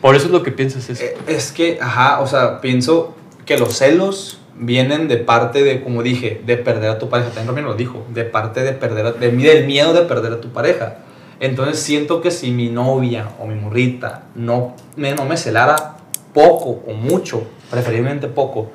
Por 0.00 0.14
eso 0.16 0.26
es 0.26 0.32
lo 0.32 0.42
que 0.42 0.50
piensas 0.50 0.88
eso. 0.90 1.02
Eh, 1.04 1.16
Es 1.26 1.52
que, 1.52 1.78
ajá, 1.80 2.20
o 2.20 2.26
sea, 2.26 2.60
pienso 2.60 3.14
que 3.46 3.56
los 3.56 3.76
celos 3.76 4.40
vienen 4.56 5.08
de 5.08 5.16
parte 5.16 5.62
de, 5.62 5.82
como 5.82 6.02
dije, 6.02 6.42
de 6.44 6.56
perder 6.56 6.90
a 6.90 6.98
tu 6.98 7.08
pareja. 7.08 7.28
También 7.30 7.48
Romero 7.48 7.68
lo 7.68 7.74
dijo, 7.74 8.04
de 8.12 8.24
parte 8.24 8.62
de 8.62 8.72
perder, 8.72 9.06
a- 9.06 9.12
de, 9.12 9.30
del 9.30 9.66
miedo 9.66 9.92
de 9.92 10.02
perder 10.02 10.32
a 10.32 10.40
tu 10.40 10.48
pareja. 10.48 10.98
Entonces 11.40 11.78
siento 11.80 12.20
que 12.20 12.30
si 12.30 12.50
mi 12.50 12.68
novia 12.68 13.28
o 13.40 13.46
mi 13.46 13.54
morrita 13.54 14.24
no 14.34 14.74
me, 14.96 15.14
no 15.14 15.24
me 15.24 15.36
celara 15.36 15.96
poco 16.34 16.82
o 16.86 16.92
mucho, 16.92 17.44
preferiblemente 17.70 18.26
poco, 18.28 18.70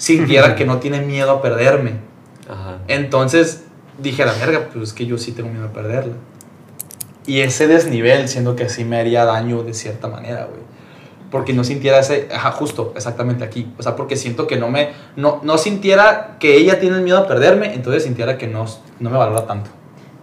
sintiera 0.00 0.54
que 0.56 0.64
no 0.64 0.78
tiene 0.78 1.02
miedo 1.02 1.30
a 1.30 1.42
perderme. 1.42 1.92
Ajá. 2.48 2.78
Entonces 2.88 3.64
dije, 3.98 4.22
a 4.22 4.26
la 4.26 4.32
verga, 4.32 4.68
pues 4.72 4.88
es 4.88 4.92
que 4.94 5.06
yo 5.06 5.18
sí 5.18 5.32
tengo 5.32 5.50
miedo 5.50 5.66
a 5.66 5.72
perderla. 5.72 6.14
Y 7.26 7.40
ese 7.40 7.68
desnivel, 7.68 8.28
siendo 8.28 8.56
que 8.56 8.64
así 8.64 8.84
me 8.84 8.98
haría 8.98 9.24
daño 9.24 9.62
de 9.62 9.74
cierta 9.74 10.08
manera, 10.08 10.46
güey. 10.46 10.62
Porque 11.30 11.52
no 11.52 11.62
sintiera 11.62 12.00
ese, 12.00 12.28
ajá, 12.32 12.50
justo, 12.50 12.92
exactamente 12.96 13.44
aquí. 13.44 13.72
O 13.78 13.82
sea, 13.82 13.94
porque 13.94 14.16
siento 14.16 14.48
que 14.48 14.56
no 14.56 14.68
me, 14.68 14.90
no, 15.14 15.40
no 15.44 15.58
sintiera 15.58 16.38
que 16.40 16.56
ella 16.56 16.80
tiene 16.80 16.96
el 16.96 17.02
miedo 17.02 17.18
a 17.18 17.28
perderme, 17.28 17.72
entonces 17.74 18.02
sintiera 18.02 18.36
que 18.36 18.48
no, 18.48 18.66
no 18.98 19.10
me 19.10 19.16
valora 19.16 19.46
tanto. 19.46 19.70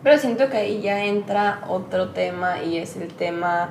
Pero 0.04 0.18
siento 0.18 0.50
que 0.50 0.58
ahí 0.58 0.82
ya 0.82 1.06
entra 1.06 1.62
otro 1.70 2.10
tema 2.10 2.62
y 2.62 2.78
es 2.78 2.98
el 2.98 3.08
tema 3.13 3.70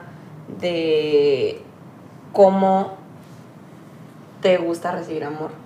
de 0.61 1.61
cómo 2.33 2.97
te 4.41 4.57
gusta 4.57 4.93
recibir 4.93 5.25
amor. 5.25 5.66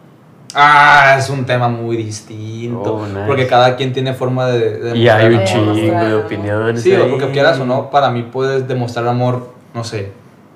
Ah, 0.55 1.17
es 1.19 1.31
un 1.31 1.45
tema 1.47 1.69
muy 1.69 1.97
distinto. 1.97 2.95
Oh, 2.95 3.07
nice. 3.07 3.21
Porque 3.27 3.47
cada 3.47 3.77
quien 3.77 3.93
tiene 3.93 4.15
forma 4.15 4.47
de, 4.49 4.79
de 4.79 4.99
Y 4.99 5.09
hay 5.09 5.33
un 5.35 5.45
chingo 5.45 5.75
de 5.75 6.15
opiniones. 6.15 6.83
Sí, 6.83 6.93
ahí. 6.93 7.09
porque 7.11 7.31
quieras 7.31 7.59
o 7.61 7.65
no, 7.65 7.91
para 7.91 8.11
mí 8.11 8.23
puedes 8.25 8.67
demostrar 8.67 9.07
amor, 9.07 9.53
no 9.75 9.85
sé, 9.85 10.13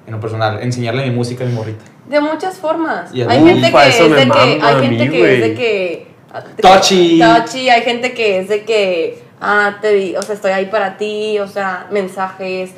en 0.07 0.12
lo 0.12 0.20
personal, 0.20 0.62
enseñarle 0.62 1.04
mi 1.04 1.11
música 1.11 1.44
a 1.44 1.46
mi 1.46 1.52
morrita. 1.54 1.85
De 2.09 2.20
muchas 2.20 2.57
formas. 2.59 3.14
Y 3.14 3.22
el- 3.22 3.30
hay 3.30 3.44
gente 3.44 3.72
que 3.72 3.88
es 3.88 3.98
de 3.98 4.30
que, 4.30 4.61
hay 4.62 4.80
gente 4.80 5.04
mí, 5.04 5.11
que 5.11 5.35
es 5.35 5.40
de 5.40 5.54
que 5.54 6.14
Touchy. 6.61 7.20
touchy, 7.20 7.70
hay 7.70 7.83
gente 7.83 8.12
que 8.12 8.40
es 8.40 8.48
de 8.48 8.64
que 8.64 9.22
ah 9.40 9.76
te 9.80 9.92
di, 9.92 10.16
o 10.16 10.22
sea, 10.22 10.35
estoy 10.35 10.50
ahí 10.50 10.66
para 10.66 10.96
ti, 10.96 11.38
o 11.38 11.46
sea, 11.46 11.87
mensajes 11.90 12.72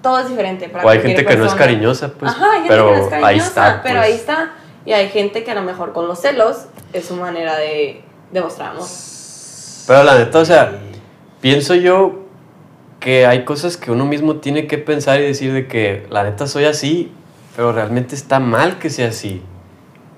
todo 0.00 0.20
es 0.20 0.28
diferente. 0.28 0.68
Para 0.68 0.84
O 0.84 0.88
hay 0.90 1.00
gente 1.00 1.24
que 1.24 1.36
no 1.36 1.46
es 1.46 1.54
cariñosa, 1.54 2.12
pues. 2.12 2.30
Ajá, 2.30 2.44
hay 2.52 2.58
gente 2.58 2.68
pero 2.68 2.86
que 2.86 2.92
no 2.92 3.02
es 3.02 3.08
cariñosa, 3.08 3.26
ahí 3.26 3.38
está. 3.38 3.80
pero 3.82 4.00
pues. 4.00 4.06
ahí 4.06 4.12
está. 4.12 4.50
Y 4.86 4.92
hay 4.92 5.08
gente 5.08 5.44
que 5.44 5.50
a 5.50 5.54
lo 5.54 5.62
mejor 5.62 5.92
con 5.92 6.06
los 6.06 6.20
celos 6.20 6.66
es 6.92 7.06
su 7.06 7.16
manera 7.16 7.56
de 7.56 8.02
demostrar 8.32 8.72
amor. 8.72 8.86
Pero 9.86 10.02
la 10.04 10.18
neta, 10.18 10.38
o 10.38 10.44
sea, 10.44 10.78
pienso 11.40 11.74
yo 11.74 12.24
que 13.00 13.26
hay 13.26 13.44
cosas 13.44 13.76
que 13.76 13.90
uno 13.90 14.06
mismo 14.06 14.36
tiene 14.36 14.66
que 14.66 14.78
pensar 14.78 15.20
y 15.20 15.24
decir 15.24 15.52
de 15.52 15.66
que 15.66 16.06
la 16.10 16.24
neta 16.24 16.46
soy 16.46 16.64
así, 16.64 17.10
pero 17.54 17.72
realmente 17.72 18.14
está 18.14 18.40
mal 18.40 18.78
que 18.78 18.90
sea 18.90 19.08
así. 19.08 19.42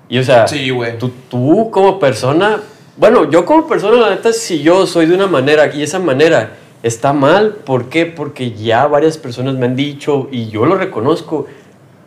Y 0.09 0.19
o 0.19 0.23
sea, 0.23 0.47
Sí, 0.47 0.71
tú, 0.97 1.11
tú 1.29 1.69
como 1.69 1.99
persona, 1.99 2.61
bueno, 2.95 3.29
yo 3.29 3.45
como 3.45 3.67
persona, 3.67 3.97
la 3.97 4.09
neta, 4.09 4.31
si 4.31 4.61
yo 4.61 4.87
soy 4.87 5.05
de 5.05 5.15
una 5.15 5.27
manera 5.27 5.73
y 5.73 5.83
esa 5.83 5.99
manera 5.99 6.51
está 6.81 7.11
mal, 7.11 7.55
¿por 7.65 7.89
qué? 7.89 8.05
Porque 8.05 8.51
ya 8.51 8.87
varias 8.87 9.17
personas 9.17 9.55
me 9.55 9.65
han 9.65 9.75
dicho 9.75 10.29
y 10.31 10.47
yo 10.47 10.65
lo 10.65 10.77
reconozco, 10.77 11.47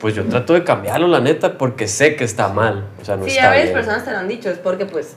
pues 0.00 0.14
yo 0.14 0.24
trato 0.26 0.54
de 0.54 0.64
cambiarlo, 0.64 1.06
la 1.08 1.20
neta, 1.20 1.58
porque 1.58 1.86
sé 1.86 2.16
que 2.16 2.24
está 2.24 2.48
mal. 2.48 2.86
O 3.00 3.04
sea, 3.04 3.16
no 3.16 3.24
Si 3.24 3.30
está 3.30 3.42
ya 3.42 3.48
varias 3.48 3.66
bien. 3.66 3.74
personas 3.76 4.04
te 4.04 4.10
lo 4.12 4.18
han 4.18 4.28
dicho, 4.28 4.48
es 4.50 4.58
porque 4.58 4.86
pues 4.86 5.16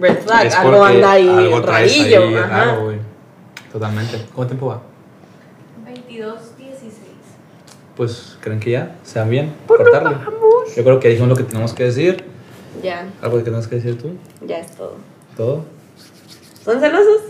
red 0.00 0.18
flag, 0.22 0.46
Es 0.46 0.54
algo 0.54 0.78
porque 0.78 0.94
anda 0.94 1.12
ahí 1.12 1.28
algo 1.28 1.60
rarillo. 1.60 2.22
ahí 2.22 2.34
ajá. 2.36 2.76
güey. 2.76 2.98
Totalmente. 3.70 4.16
¿Cuánto 4.34 4.52
tiempo 4.54 4.66
va? 4.68 4.82
22, 5.84 6.56
16. 6.58 6.92
Pues, 7.96 8.38
¿creen 8.40 8.58
que 8.60 8.70
ya? 8.70 8.96
¿Sean 9.02 9.28
bien? 9.28 9.54
Cortarle. 9.66 10.16
Yo 10.76 10.82
creo 10.84 10.98
que 11.00 11.08
dijimos 11.08 11.28
lo 11.28 11.36
que 11.36 11.42
tenemos 11.44 11.72
que 11.74 11.84
decir. 11.84 12.24
Ya, 12.82 13.06
¿Algo 13.20 13.36
que 13.38 13.44
tengas 13.44 13.68
que 13.68 13.76
decir 13.76 14.00
tú? 14.00 14.16
ya 14.46 14.58
es 14.58 14.70
todo. 14.72 14.96
¿Todo? 15.36 15.64
¿Son 16.64 16.80
celosos? 16.80 17.20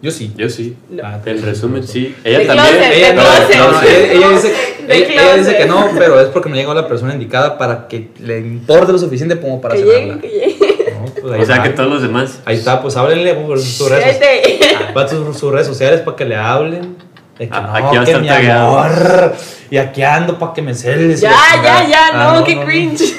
Yo 0.00 0.10
sí. 0.12 0.32
Yo 0.36 0.48
sí. 0.48 0.76
Ah, 1.02 1.18
En 1.24 1.42
resumen, 1.42 1.86
sí. 1.86 2.14
Ella 2.22 2.38
De 2.38 2.44
también. 2.46 2.68
closet, 2.76 2.92
Ella, 2.92 3.12
no, 3.14 3.22
no, 3.22 3.72
no, 3.72 3.82
ella, 3.82 4.12
ella 4.12 4.30
dice, 4.30 4.52
ella- 4.88 5.56
que 5.58 5.66
no, 5.66 5.88
pero 5.98 6.20
es 6.20 6.28
porque 6.28 6.48
no 6.48 6.54
llegó 6.54 6.72
la 6.72 6.86
persona 6.86 7.14
indicada 7.14 7.58
para 7.58 7.88
que 7.88 8.10
le 8.20 8.38
importe 8.38 8.92
lo 8.92 8.98
suficiente 8.98 9.38
como 9.40 9.60
para 9.60 9.74
que 9.74 9.82
que. 9.82 10.92
No, 10.98 11.04
pues 11.20 11.24
O 11.42 11.46
sea, 11.46 11.56
está. 11.56 11.62
que 11.64 11.70
todos 11.70 11.90
los 11.90 12.02
demás. 12.02 12.40
Ahí 12.44 12.56
está, 12.56 12.80
pues 12.80 12.96
háblenle 12.96 13.34
por 13.34 13.58
sus 13.60 13.90
redes, 13.90 14.18
Cállate. 14.18 14.92
va 14.96 15.02
a 15.02 15.08
sus, 15.08 15.36
sus 15.36 15.52
redes 15.52 15.66
sociales 15.66 16.00
para 16.02 16.16
que 16.16 16.24
le 16.24 16.36
hablen. 16.36 16.96
De 17.38 17.48
que 17.48 17.54
Ah, 17.56 17.60
no, 17.80 17.86
aquí 17.88 17.96
va 17.96 18.02
a 18.02 18.04
que 18.04 18.10
estar 18.12 18.22
mi 18.42 18.48
amor, 18.50 19.34
Y 19.70 19.76
aquí 19.78 20.02
ando 20.02 20.38
para 20.38 20.52
que 20.52 20.62
me 20.62 20.74
celes. 20.74 21.20
Ya, 21.20 21.32
ya, 21.62 21.88
ya, 21.88 22.08
Ah, 22.12 22.34
no, 22.38 22.44
qué 22.44 22.60
cringe. 22.64 23.14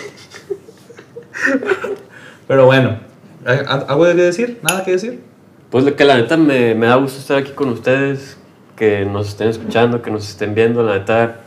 Pero 2.47 2.65
bueno, 2.65 2.99
¿al- 3.45 3.85
¿algo 3.87 4.05
de 4.05 4.13
decir? 4.15 4.59
¿Nada 4.61 4.83
que 4.83 4.91
decir? 4.91 5.19
Pues 5.69 5.85
que 5.93 6.03
la 6.03 6.17
neta 6.17 6.35
me, 6.35 6.73
me 6.73 6.87
da 6.87 6.95
gusto 6.95 7.19
estar 7.19 7.37
aquí 7.37 7.51
con 7.51 7.69
ustedes, 7.69 8.37
que 8.75 9.05
nos 9.05 9.27
estén 9.27 9.49
escuchando, 9.49 10.01
que 10.01 10.09
nos 10.09 10.27
estén 10.27 10.55
viendo. 10.55 10.81
La 10.81 10.97
neta 10.97 11.41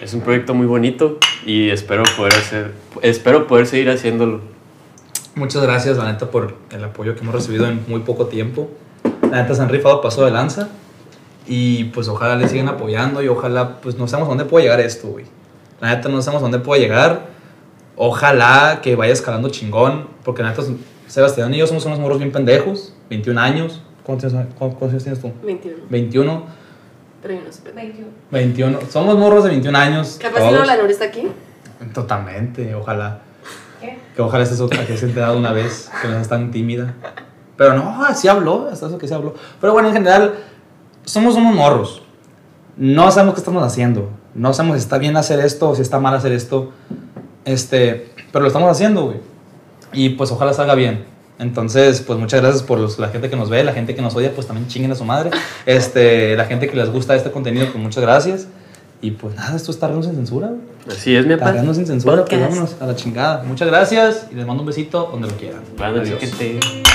es 0.00 0.14
un 0.14 0.22
proyecto 0.22 0.52
muy 0.52 0.66
bonito 0.66 1.18
y 1.46 1.70
espero 1.70 2.02
poder 2.16 2.34
hacer, 2.34 2.72
espero 3.02 3.46
poder 3.46 3.68
seguir 3.68 3.88
haciéndolo. 3.88 4.40
Muchas 5.36 5.62
gracias, 5.62 5.96
la 5.96 6.10
neta, 6.10 6.28
por 6.32 6.56
el 6.72 6.82
apoyo 6.82 7.14
que 7.14 7.20
hemos 7.20 7.32
recibido 7.32 7.66
en 7.66 7.84
muy 7.86 8.00
poco 8.00 8.26
tiempo. 8.26 8.68
La 9.30 9.42
neta 9.42 9.54
se 9.54 9.62
han 9.62 9.68
rifado 9.68 10.00
paso 10.00 10.24
de 10.24 10.32
lanza. 10.32 10.68
Y 11.46 11.84
pues 11.84 12.08
ojalá 12.08 12.34
le 12.34 12.48
sigan 12.48 12.68
apoyando 12.68 13.22
y 13.22 13.28
ojalá, 13.28 13.80
pues 13.80 13.96
no 13.96 14.08
sabemos 14.08 14.28
dónde 14.28 14.44
puede 14.44 14.64
llegar 14.64 14.80
esto, 14.80 15.06
güey. 15.06 15.26
La 15.80 15.94
neta 15.94 16.08
no 16.08 16.20
sabemos 16.20 16.42
dónde 16.42 16.58
puede 16.58 16.82
llegar. 16.82 17.26
Ojalá 17.94 18.80
que 18.82 18.96
vaya 18.96 19.12
escalando 19.12 19.50
chingón. 19.50 20.08
Porque 20.24 20.42
la 20.42 20.50
neta, 20.50 20.62
Sebastián 21.06 21.54
y 21.54 21.58
yo 21.58 21.66
somos 21.68 21.86
unos 21.86 22.00
morros 22.00 22.18
bien 22.18 22.32
pendejos. 22.32 22.92
21 23.10 23.38
años. 23.40 23.82
¿Cuántos, 24.04 24.32
años- 24.32 24.54
cuántos 24.58 24.88
años 24.90 25.02
tienes 25.02 25.20
tú? 25.20 25.30
21. 25.44 25.76
21. 25.90 26.44
Pero 27.22 27.34
yo 27.34 27.40
no 27.46 27.52
sé. 27.52 27.62
21. 27.72 28.08
21. 28.30 28.78
Somos 28.90 29.18
morros 29.18 29.44
de 29.44 29.50
21 29.50 29.76
años. 29.78 30.18
Capaz 30.20 30.38
si 30.40 30.44
no 30.46 30.52
todos. 30.52 30.66
la 30.66 30.76
Nuri 30.78 30.92
está 30.92 31.04
aquí. 31.04 31.28
Totalmente, 31.92 32.74
ojalá. 32.74 33.20
¿Qué? 33.80 33.98
Que 34.14 34.22
ojalá 34.22 34.44
estés 34.44 34.60
otra 34.60 34.86
que 34.86 34.96
se 34.96 35.04
ha 35.04 35.08
enterado 35.08 35.36
una 35.38 35.52
vez, 35.52 35.90
que 36.00 36.08
no 36.08 36.14
seas 36.14 36.28
tan 36.28 36.50
tímida. 36.50 36.94
Pero 37.56 37.74
no, 37.74 38.04
así 38.04 38.28
habló, 38.28 38.68
hasta 38.72 38.86
eso 38.86 38.98
que 38.98 39.06
se 39.08 39.14
habló. 39.14 39.34
Pero 39.60 39.72
bueno, 39.72 39.88
en 39.88 39.94
general, 39.94 40.34
somos 41.04 41.34
unos 41.36 41.54
morros. 41.54 42.02
No 42.76 43.10
sabemos 43.10 43.34
qué 43.34 43.40
estamos 43.40 43.62
haciendo. 43.62 44.10
No 44.34 44.52
sabemos 44.54 44.78
si 44.78 44.82
está 44.84 44.98
bien 44.98 45.16
hacer 45.16 45.40
esto 45.40 45.70
o 45.70 45.74
si 45.74 45.82
está 45.82 45.98
mal 45.98 46.14
hacer 46.14 46.32
esto. 46.32 46.70
Este, 47.44 48.12
pero 48.32 48.42
lo 48.42 48.46
estamos 48.48 48.70
haciendo, 48.70 49.04
güey. 49.06 49.18
Y 49.92 50.10
pues 50.10 50.30
ojalá 50.30 50.52
salga 50.52 50.74
bien. 50.74 51.04
Entonces, 51.40 52.02
pues 52.02 52.18
muchas 52.18 52.40
gracias 52.42 52.62
por 52.62 52.78
los- 52.78 52.98
la 52.98 53.08
gente 53.08 53.28
que 53.30 53.36
nos 53.36 53.48
ve, 53.50 53.64
la 53.64 53.72
gente 53.72 53.94
que 53.94 54.02
nos 54.02 54.14
odia, 54.14 54.32
pues 54.34 54.46
también 54.46 54.68
chinguen 54.68 54.92
a 54.92 54.94
su 54.94 55.04
madre. 55.04 55.30
Este, 55.66 56.36
la 56.36 56.44
gente 56.44 56.68
que 56.68 56.76
les 56.76 56.90
gusta 56.90 57.16
este 57.16 57.30
contenido, 57.30 57.66
pues 57.72 57.82
muchas 57.82 58.02
gracias. 58.02 58.46
Y 59.02 59.12
pues 59.12 59.34
nada, 59.34 59.56
esto 59.56 59.70
está 59.70 59.86
Targando 59.86 60.06
sin 60.06 60.14
censura. 60.14 60.50
Así 60.86 61.16
es, 61.16 61.24
mi 61.26 61.34
papá. 61.34 61.46
Targando 61.46 61.72
sin 61.72 61.86
censura, 61.86 62.24
pues 62.26 62.38
vámonos 62.38 62.76
a 62.80 62.86
la 62.86 62.94
chingada. 62.94 63.42
Muchas 63.44 63.66
gracias 63.68 64.26
y 64.30 64.34
les 64.34 64.46
mando 64.46 64.62
un 64.62 64.66
besito 64.66 65.08
donde 65.10 65.28
lo 65.28 65.36
quieran. 65.36 65.62
Noches, 65.78 66.00
Adiós. 66.02 66.20
gente. 66.20 66.89